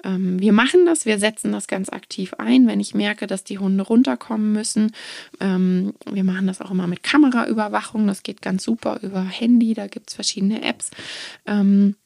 ähm, 0.07 0.41
wir 0.41 0.53
machen 0.53 0.87
das, 0.87 1.05
wir 1.05 1.19
setzen 1.19 1.53
das 1.53 1.67
ganz 1.67 1.89
aktiv 1.89 2.35
ein, 2.39 2.67
wenn 2.67 2.81
ich 2.81 2.95
merke, 2.95 3.27
dass 3.27 3.45
die 3.45 3.59
Hunde 3.59 3.83
runterkommen 3.83 4.53
müssen. 4.53 4.93
Ähm, 5.41 5.95
wir 6.11 6.25
machen 6.25 6.47
das 6.47 6.61
auch 6.61 6.71
immer 6.71 6.87
mit 6.87 7.03
Kameraüberwachung, 7.03 8.07
das 8.07 8.23
geht 8.23 8.41
ganz 8.41 8.63
super 8.63 9.01
über 9.03 9.23
Handy, 9.23 9.75
da 9.75 9.89
gibt 9.89 10.11
es 10.11 10.15
verschiedene 10.15 10.63
Apps. 10.63 10.91
Ähm, 11.47 11.97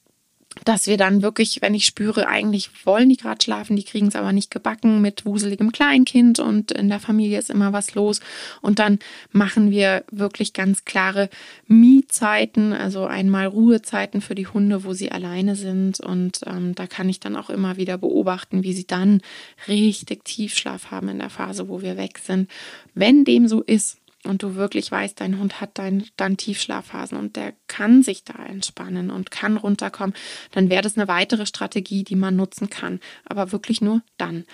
dass 0.65 0.87
wir 0.87 0.97
dann 0.97 1.23
wirklich, 1.23 1.63
wenn 1.63 1.75
ich 1.75 1.87
spüre, 1.87 2.29
eigentlich 2.29 2.71
wollen 2.85 3.09
die 3.09 3.17
gerade 3.17 3.43
schlafen, 3.43 3.77
die 3.77 3.85
kriegen 3.85 4.09
es 4.09 4.17
aber 4.17 4.33
nicht 4.33 4.51
gebacken 4.51 5.01
mit 5.01 5.25
wuseligem 5.25 5.73
Kleinkind 5.73 6.39
und 6.39 6.73
in 6.73 6.89
der 6.89 7.01
Familie 7.01 7.39
ist 7.39 7.51
immer 7.51 7.73
was 7.73 7.95
los. 7.95 8.21
Und 8.61 8.79
dann 8.79 8.99
machen 9.33 9.71
wir 9.71 10.05
wirklich 10.11 10.53
ganz 10.53 10.85
klare 10.85 11.31
Mietzeiten, 11.67 12.73
also 12.73 13.07
einmal 13.07 13.47
Ruhezeiten 13.47 14.21
für 14.21 14.35
die 14.35 14.47
Hunde, 14.47 14.85
wo 14.85 14.93
sie 14.93 15.11
alleine 15.13 15.57
sind. 15.57 16.01
Und 16.01 16.41
ähm, 16.47 16.75
da 16.75 16.87
kann 16.87 17.09
ich 17.09 17.21
dann 17.21 17.37
auch 17.37 17.51
immer 17.51 17.77
wieder 17.77 17.99
beobachten, 17.99 18.63
wie 18.63 18.73
sie 18.73 18.87
dann 18.87 19.23
richtig 19.69 20.25
Tiefschlaf 20.25 20.91
haben 20.91 21.09
in 21.09 21.19
der 21.19 21.31
Phase, 21.31 21.69
wo 21.69 21.83
wir 21.83 21.97
weg 21.97 22.19
sind. 22.19 22.51
Wenn 22.95 23.25
dem 23.25 23.49
so 23.49 23.63
ist, 23.63 24.00
und 24.25 24.43
du 24.43 24.55
wirklich 24.55 24.91
weißt, 24.91 25.19
dein 25.21 25.39
Hund 25.39 25.61
hat 25.61 25.79
dein, 25.79 26.05
dann 26.17 26.37
Tiefschlafphasen 26.37 27.17
und 27.17 27.37
der 27.37 27.55
kann 27.69 28.03
sich 28.03 28.23
da 28.23 28.45
entspannen 28.45 29.11
und 29.11 29.31
kann 29.31 29.57
runterkommen, 29.57 30.15
dann 30.53 30.69
wäre 30.69 30.83
das 30.83 30.97
eine 30.99 31.09
weitere 31.09 31.47
Strategie, 31.47 32.05
die 32.05 32.17
man 32.17 32.37
nutzen 32.37 32.69
kann. 32.69 33.01
Aber 33.25 33.51
wirklich 33.53 33.81
nur 33.81 34.03
dann. 34.19 34.45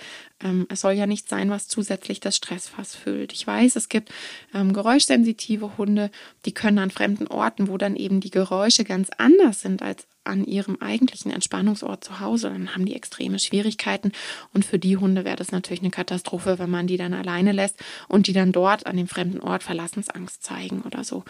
ähm, 0.41 0.67
es 0.69 0.83
soll 0.83 0.93
ja 0.93 1.07
nicht 1.07 1.29
sein, 1.29 1.51
was 1.51 1.67
zusätzlich 1.67 2.21
das 2.21 2.37
Stressfass 2.37 2.95
füllt. 2.95 3.33
Ich 3.33 3.47
weiß, 3.47 3.75
es 3.75 3.89
gibt 3.89 4.13
ähm, 4.55 4.73
geräuschsensitive 4.73 5.77
Hunde, 5.79 6.11
die 6.45 6.53
können 6.53 6.79
an 6.79 6.91
fremden 6.91 7.27
Orten, 7.27 7.69
wo 7.69 7.77
dann 7.77 7.97
eben 7.97 8.21
die 8.21 8.31
Geräusche 8.31 8.85
ganz 8.85 9.11
anders 9.17 9.63
sind 9.63 9.83
als 9.83 10.07
an 10.27 10.45
ihrem 10.45 10.77
eigentlichen 10.81 11.31
Entspannungsort 11.31 12.05
zu 12.05 12.21
Hause, 12.21 12.51
dann 12.51 12.75
haben 12.75 12.87
die 12.87 12.95
extreme 12.97 13.39
Schwierigkeiten. 13.39 14.13
Und 14.53 14.65
für 14.65 14.79
die 14.79 14.97
Hunde 14.97 15.25
wäre 15.25 15.37
das 15.37 15.53
natürlich 15.53 15.81
eine 15.83 15.91
Katastrophe, 15.91 16.59
wenn 16.59 16.71
man 16.71 16.87
die 16.87 16.97
dann 16.97 17.15
alleine 17.15 17.53
lässt 17.53 17.83
und 18.09 18.27
die 18.27 18.33
dann 18.33 18.53
dort 18.53 18.87
an 18.87 18.97
dem 18.97 19.09
fremden 19.09 19.41
Ort 19.41 19.63
Verlassensangst 19.63 20.43
zeigen 20.43 20.83
oder 20.83 21.05
so. 21.05 21.25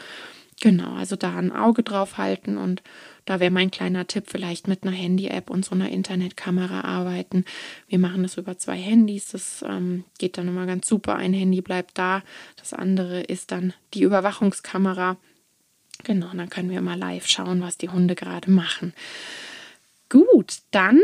Genau, 0.60 0.94
also 0.94 1.16
da 1.16 1.36
ein 1.36 1.52
Auge 1.52 1.82
drauf 1.82 2.16
halten 2.16 2.56
und 2.56 2.82
da 3.26 3.40
wäre 3.40 3.50
mein 3.50 3.70
kleiner 3.70 4.06
Tipp, 4.06 4.24
vielleicht 4.28 4.68
mit 4.68 4.84
einer 4.84 4.96
Handy-App 4.96 5.50
und 5.50 5.66
so 5.66 5.74
einer 5.74 5.90
Internetkamera 5.90 6.80
arbeiten. 6.80 7.44
Wir 7.88 7.98
machen 7.98 8.22
das 8.22 8.38
über 8.38 8.56
zwei 8.56 8.76
Handys, 8.78 9.28
das 9.32 9.62
ähm, 9.68 10.04
geht 10.18 10.38
dann 10.38 10.48
immer 10.48 10.64
ganz 10.64 10.86
super. 10.86 11.16
Ein 11.16 11.34
Handy 11.34 11.60
bleibt 11.60 11.98
da, 11.98 12.22
das 12.56 12.72
andere 12.72 13.20
ist 13.20 13.52
dann 13.52 13.74
die 13.92 14.02
Überwachungskamera. 14.02 15.18
Genau, 16.06 16.28
dann 16.32 16.48
können 16.48 16.70
wir 16.70 16.80
mal 16.82 16.96
live 16.96 17.26
schauen, 17.26 17.60
was 17.62 17.78
die 17.78 17.88
Hunde 17.88 18.14
gerade 18.14 18.48
machen. 18.48 18.94
Gut, 20.08 20.58
dann 20.70 21.00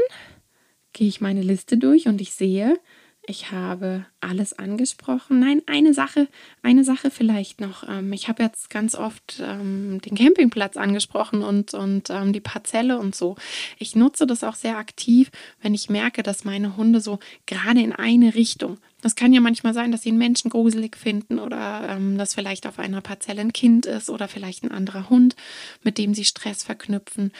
gehe 0.92 1.08
ich 1.08 1.20
meine 1.20 1.42
Liste 1.42 1.76
durch 1.76 2.06
und 2.06 2.20
ich 2.20 2.34
sehe, 2.34 2.78
ich 3.26 3.50
habe 3.50 4.06
alles 4.20 4.52
angesprochen. 4.52 5.40
Nein, 5.40 5.62
eine 5.66 5.92
Sache, 5.92 6.28
eine 6.62 6.84
Sache 6.84 7.10
vielleicht 7.10 7.60
noch. 7.60 7.88
Ähm, 7.88 8.12
ich 8.12 8.28
habe 8.28 8.44
jetzt 8.44 8.70
ganz 8.70 8.94
oft 8.94 9.42
ähm, 9.44 10.00
den 10.02 10.14
Campingplatz 10.14 10.76
angesprochen 10.76 11.42
und, 11.42 11.74
und 11.74 12.08
ähm, 12.10 12.32
die 12.32 12.40
Parzelle 12.40 12.96
und 13.00 13.16
so. 13.16 13.34
Ich 13.78 13.96
nutze 13.96 14.24
das 14.24 14.44
auch 14.44 14.54
sehr 14.54 14.76
aktiv, 14.76 15.32
wenn 15.62 15.74
ich 15.74 15.90
merke, 15.90 16.22
dass 16.22 16.44
meine 16.44 16.76
Hunde 16.76 17.00
so 17.00 17.18
gerade 17.46 17.80
in 17.80 17.92
eine 17.92 18.36
Richtung. 18.36 18.78
Das 19.02 19.16
kann 19.16 19.32
ja 19.32 19.40
manchmal 19.40 19.74
sein, 19.74 19.92
dass 19.92 20.02
sie 20.02 20.08
einen 20.08 20.18
Menschen 20.18 20.50
gruselig 20.50 20.96
finden 20.96 21.38
oder 21.38 21.88
ähm, 21.90 22.16
dass 22.16 22.34
vielleicht 22.34 22.66
auf 22.66 22.78
einer 22.78 23.02
Parzelle 23.02 23.42
ein 23.42 23.52
Kind 23.52 23.84
ist 23.84 24.08
oder 24.08 24.28
vielleicht 24.28 24.64
ein 24.64 24.70
anderer 24.70 25.10
Hund, 25.10 25.36
mit 25.82 25.98
dem 25.98 26.14
sie 26.14 26.24
Stress 26.24 26.62
verknüpfen. 26.62 27.32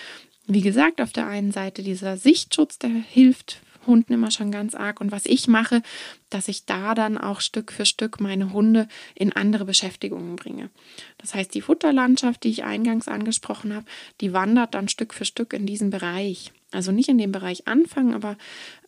Wie 0.46 0.60
gesagt, 0.60 1.00
auf 1.00 1.12
der 1.12 1.26
einen 1.26 1.52
Seite 1.52 1.82
dieser 1.82 2.16
Sichtschutz, 2.16 2.78
der 2.78 2.90
hilft 2.90 3.62
Hunden 3.86 4.12
immer 4.12 4.30
schon 4.30 4.50
ganz 4.50 4.74
arg. 4.74 5.00
Und 5.00 5.12
was 5.12 5.24
ich 5.24 5.48
mache, 5.48 5.82
dass 6.34 6.48
ich 6.48 6.64
da 6.64 6.94
dann 6.94 7.18
auch 7.18 7.40
Stück 7.40 7.72
für 7.72 7.86
Stück 7.86 8.20
meine 8.20 8.52
Hunde 8.52 8.88
in 9.14 9.32
andere 9.32 9.64
Beschäftigungen 9.64 10.36
bringe. 10.36 10.70
Das 11.18 11.34
heißt, 11.34 11.54
die 11.54 11.60
Futterlandschaft, 11.60 12.44
die 12.44 12.50
ich 12.50 12.64
eingangs 12.64 13.08
angesprochen 13.08 13.74
habe, 13.74 13.86
die 14.20 14.32
wandert 14.32 14.74
dann 14.74 14.88
Stück 14.88 15.14
für 15.14 15.24
Stück 15.24 15.52
in 15.52 15.66
diesen 15.66 15.90
Bereich. 15.90 16.52
Also 16.72 16.90
nicht 16.90 17.10
in 17.10 17.18
dem 17.18 17.32
Bereich 17.32 17.68
anfangen, 17.68 18.14
aber 18.14 18.36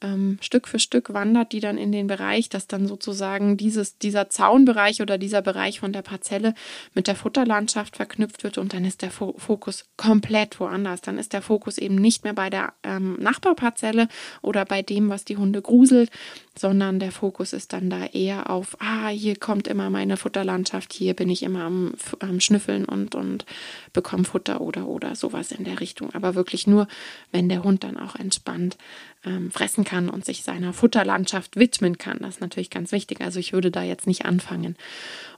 ähm, 0.01 0.39
Stück 0.41 0.69
für 0.69 0.79
Stück 0.79 1.13
wandert 1.13 1.53
die 1.53 1.61
dann 1.61 1.77
in 1.77 1.93
den 1.93 2.07
Bereich, 2.07 2.49
dass 2.49 2.67
dann 2.67 2.87
sozusagen 2.87 3.59
dieses, 3.59 3.99
dieser 3.99 4.31
Zaunbereich 4.31 5.03
oder 5.03 5.19
dieser 5.19 5.43
Bereich 5.43 5.81
von 5.81 5.93
der 5.93 6.01
Parzelle 6.01 6.55
mit 6.95 7.09
der 7.09 7.15
Futterlandschaft 7.15 7.97
verknüpft 7.97 8.43
wird 8.43 8.57
und 8.57 8.73
dann 8.73 8.87
ist 8.87 9.03
der 9.03 9.11
Fokus 9.11 9.85
komplett 9.99 10.59
woanders. 10.61 11.03
Dann 11.03 11.19
ist 11.19 11.35
der 11.35 11.43
Fokus 11.43 11.77
eben 11.77 11.97
nicht 11.97 12.25
mehr 12.25 12.33
bei 12.33 12.49
der 12.49 12.73
ähm, 12.83 13.17
Nachbarparzelle 13.21 14.09
oder 14.41 14.65
bei 14.65 14.81
dem, 14.81 15.11
was 15.11 15.27
die 15.27 15.37
Hunde 15.37 15.61
gruselt, 15.61 16.11
sondern 16.59 16.99
der 16.99 17.13
Fokus 17.13 17.34
ist 17.41 17.73
dann 17.73 17.91
da 17.91 18.07
eher 18.07 18.51
auf, 18.51 18.77
ah, 18.81 19.09
hier 19.09 19.37
kommt 19.37 19.69
immer 19.69 19.91
meine 19.91 20.17
Futterlandschaft, 20.17 20.93
hier 20.93 21.15
bin 21.15 21.29
ich 21.29 21.43
immer 21.43 21.65
am, 21.65 21.95
am 22.21 22.41
Schnüffeln 22.41 22.85
und, 22.85 23.15
und 23.15 23.45
bekomme 23.93 24.25
Futter 24.25 24.61
oder, 24.61 24.87
oder 24.87 25.17
sowas 25.17 25.53
in 25.53 25.65
der 25.65 25.81
Richtung. 25.81 26.15
Aber 26.15 26.35
wirklich 26.35 26.67
nur, 26.67 26.89
wenn 27.33 27.49
der 27.49 27.65
Hund 27.65 27.85
dann 27.85 27.97
auch 27.97 28.17
entspannt 28.17 28.77
ähm, 29.25 29.51
fressen 29.51 29.85
kann 29.85 30.09
und 30.09 30.25
sich 30.25 30.43
seiner 30.43 30.73
Futterlandschaft 30.73 31.57
widmen 31.57 31.99
kann. 31.99 32.19
Das 32.21 32.37
ist 32.37 32.41
natürlich 32.41 32.71
ganz 32.71 32.93
wichtig. 32.93 33.21
Also 33.21 33.41
ich 33.41 33.53
würde 33.53 33.71
da 33.71 33.83
jetzt 33.83 34.07
nicht 34.07 34.25
anfangen. 34.25 34.77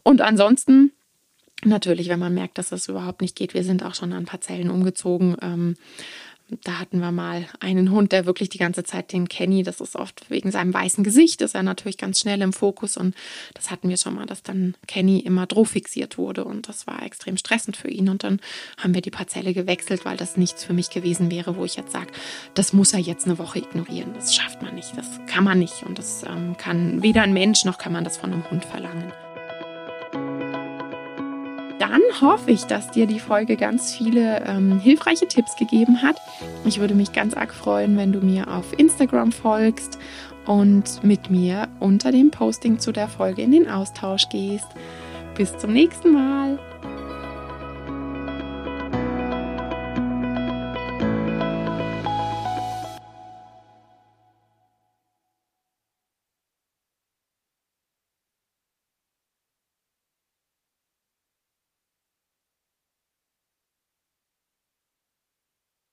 Und 0.02 0.20
ansonsten 0.20 0.92
Natürlich, 1.64 2.10
wenn 2.10 2.18
man 2.18 2.34
merkt, 2.34 2.58
dass 2.58 2.68
das 2.68 2.86
überhaupt 2.86 3.22
nicht 3.22 3.34
geht. 3.34 3.54
Wir 3.54 3.64
sind 3.64 3.82
auch 3.82 3.94
schon 3.94 4.12
an 4.12 4.26
Parzellen 4.26 4.70
umgezogen. 4.70 5.36
Ähm, 5.40 5.76
da 6.62 6.78
hatten 6.78 7.00
wir 7.00 7.10
mal 7.10 7.46
einen 7.58 7.90
Hund, 7.90 8.12
der 8.12 8.24
wirklich 8.24 8.48
die 8.48 8.58
ganze 8.58 8.84
Zeit 8.84 9.12
den 9.12 9.28
Kenny, 9.28 9.64
das 9.64 9.80
ist 9.80 9.96
oft 9.96 10.30
wegen 10.30 10.52
seinem 10.52 10.72
weißen 10.72 11.02
Gesicht, 11.02 11.42
ist 11.42 11.56
er 11.56 11.64
natürlich 11.64 11.98
ganz 11.98 12.20
schnell 12.20 12.40
im 12.40 12.52
Fokus 12.52 12.96
und 12.96 13.16
das 13.54 13.70
hatten 13.70 13.88
wir 13.88 13.96
schon 13.96 14.14
mal, 14.14 14.26
dass 14.26 14.44
dann 14.44 14.74
Kenny 14.86 15.18
immer 15.18 15.46
droh 15.46 15.64
fixiert 15.64 16.18
wurde 16.18 16.44
und 16.44 16.68
das 16.68 16.86
war 16.86 17.02
extrem 17.02 17.36
stressend 17.36 17.76
für 17.76 17.88
ihn 17.88 18.08
und 18.08 18.22
dann 18.22 18.40
haben 18.78 18.94
wir 18.94 19.02
die 19.02 19.10
Parzelle 19.10 19.54
gewechselt, 19.54 20.04
weil 20.04 20.16
das 20.16 20.36
nichts 20.36 20.62
für 20.62 20.72
mich 20.72 20.90
gewesen 20.90 21.32
wäre, 21.32 21.56
wo 21.56 21.64
ich 21.64 21.74
jetzt 21.74 21.92
sage, 21.92 22.12
das 22.54 22.72
muss 22.72 22.92
er 22.92 23.00
jetzt 23.00 23.26
eine 23.26 23.38
Woche 23.38 23.58
ignorieren, 23.58 24.14
das 24.14 24.34
schafft 24.34 24.62
man 24.62 24.76
nicht, 24.76 24.96
das 24.96 25.20
kann 25.26 25.42
man 25.42 25.58
nicht 25.58 25.82
und 25.82 25.98
das 25.98 26.22
ähm, 26.22 26.56
kann 26.56 27.02
weder 27.02 27.22
ein 27.22 27.32
Mensch 27.32 27.64
noch 27.64 27.78
kann 27.78 27.92
man 27.92 28.04
das 28.04 28.18
von 28.18 28.32
einem 28.32 28.48
Hund 28.50 28.64
verlangen 28.64 29.12
dann 31.78 32.00
hoffe 32.20 32.50
ich, 32.50 32.64
dass 32.64 32.90
dir 32.90 33.06
die 33.06 33.20
Folge 33.20 33.56
ganz 33.56 33.94
viele 33.94 34.42
ähm, 34.46 34.80
hilfreiche 34.80 35.28
Tipps 35.28 35.56
gegeben 35.56 36.02
hat. 36.02 36.16
Ich 36.64 36.80
würde 36.80 36.94
mich 36.94 37.12
ganz 37.12 37.34
arg 37.34 37.52
freuen, 37.52 37.96
wenn 37.96 38.12
du 38.12 38.20
mir 38.20 38.48
auf 38.48 38.78
Instagram 38.78 39.32
folgst 39.32 39.98
und 40.46 41.02
mit 41.02 41.30
mir 41.30 41.68
unter 41.80 42.12
dem 42.12 42.30
Posting 42.30 42.78
zu 42.78 42.92
der 42.92 43.08
Folge 43.08 43.42
in 43.42 43.50
den 43.50 43.68
Austausch 43.68 44.28
gehst. 44.28 44.68
Bis 45.36 45.56
zum 45.58 45.72
nächsten 45.72 46.12
Mal. 46.12 46.58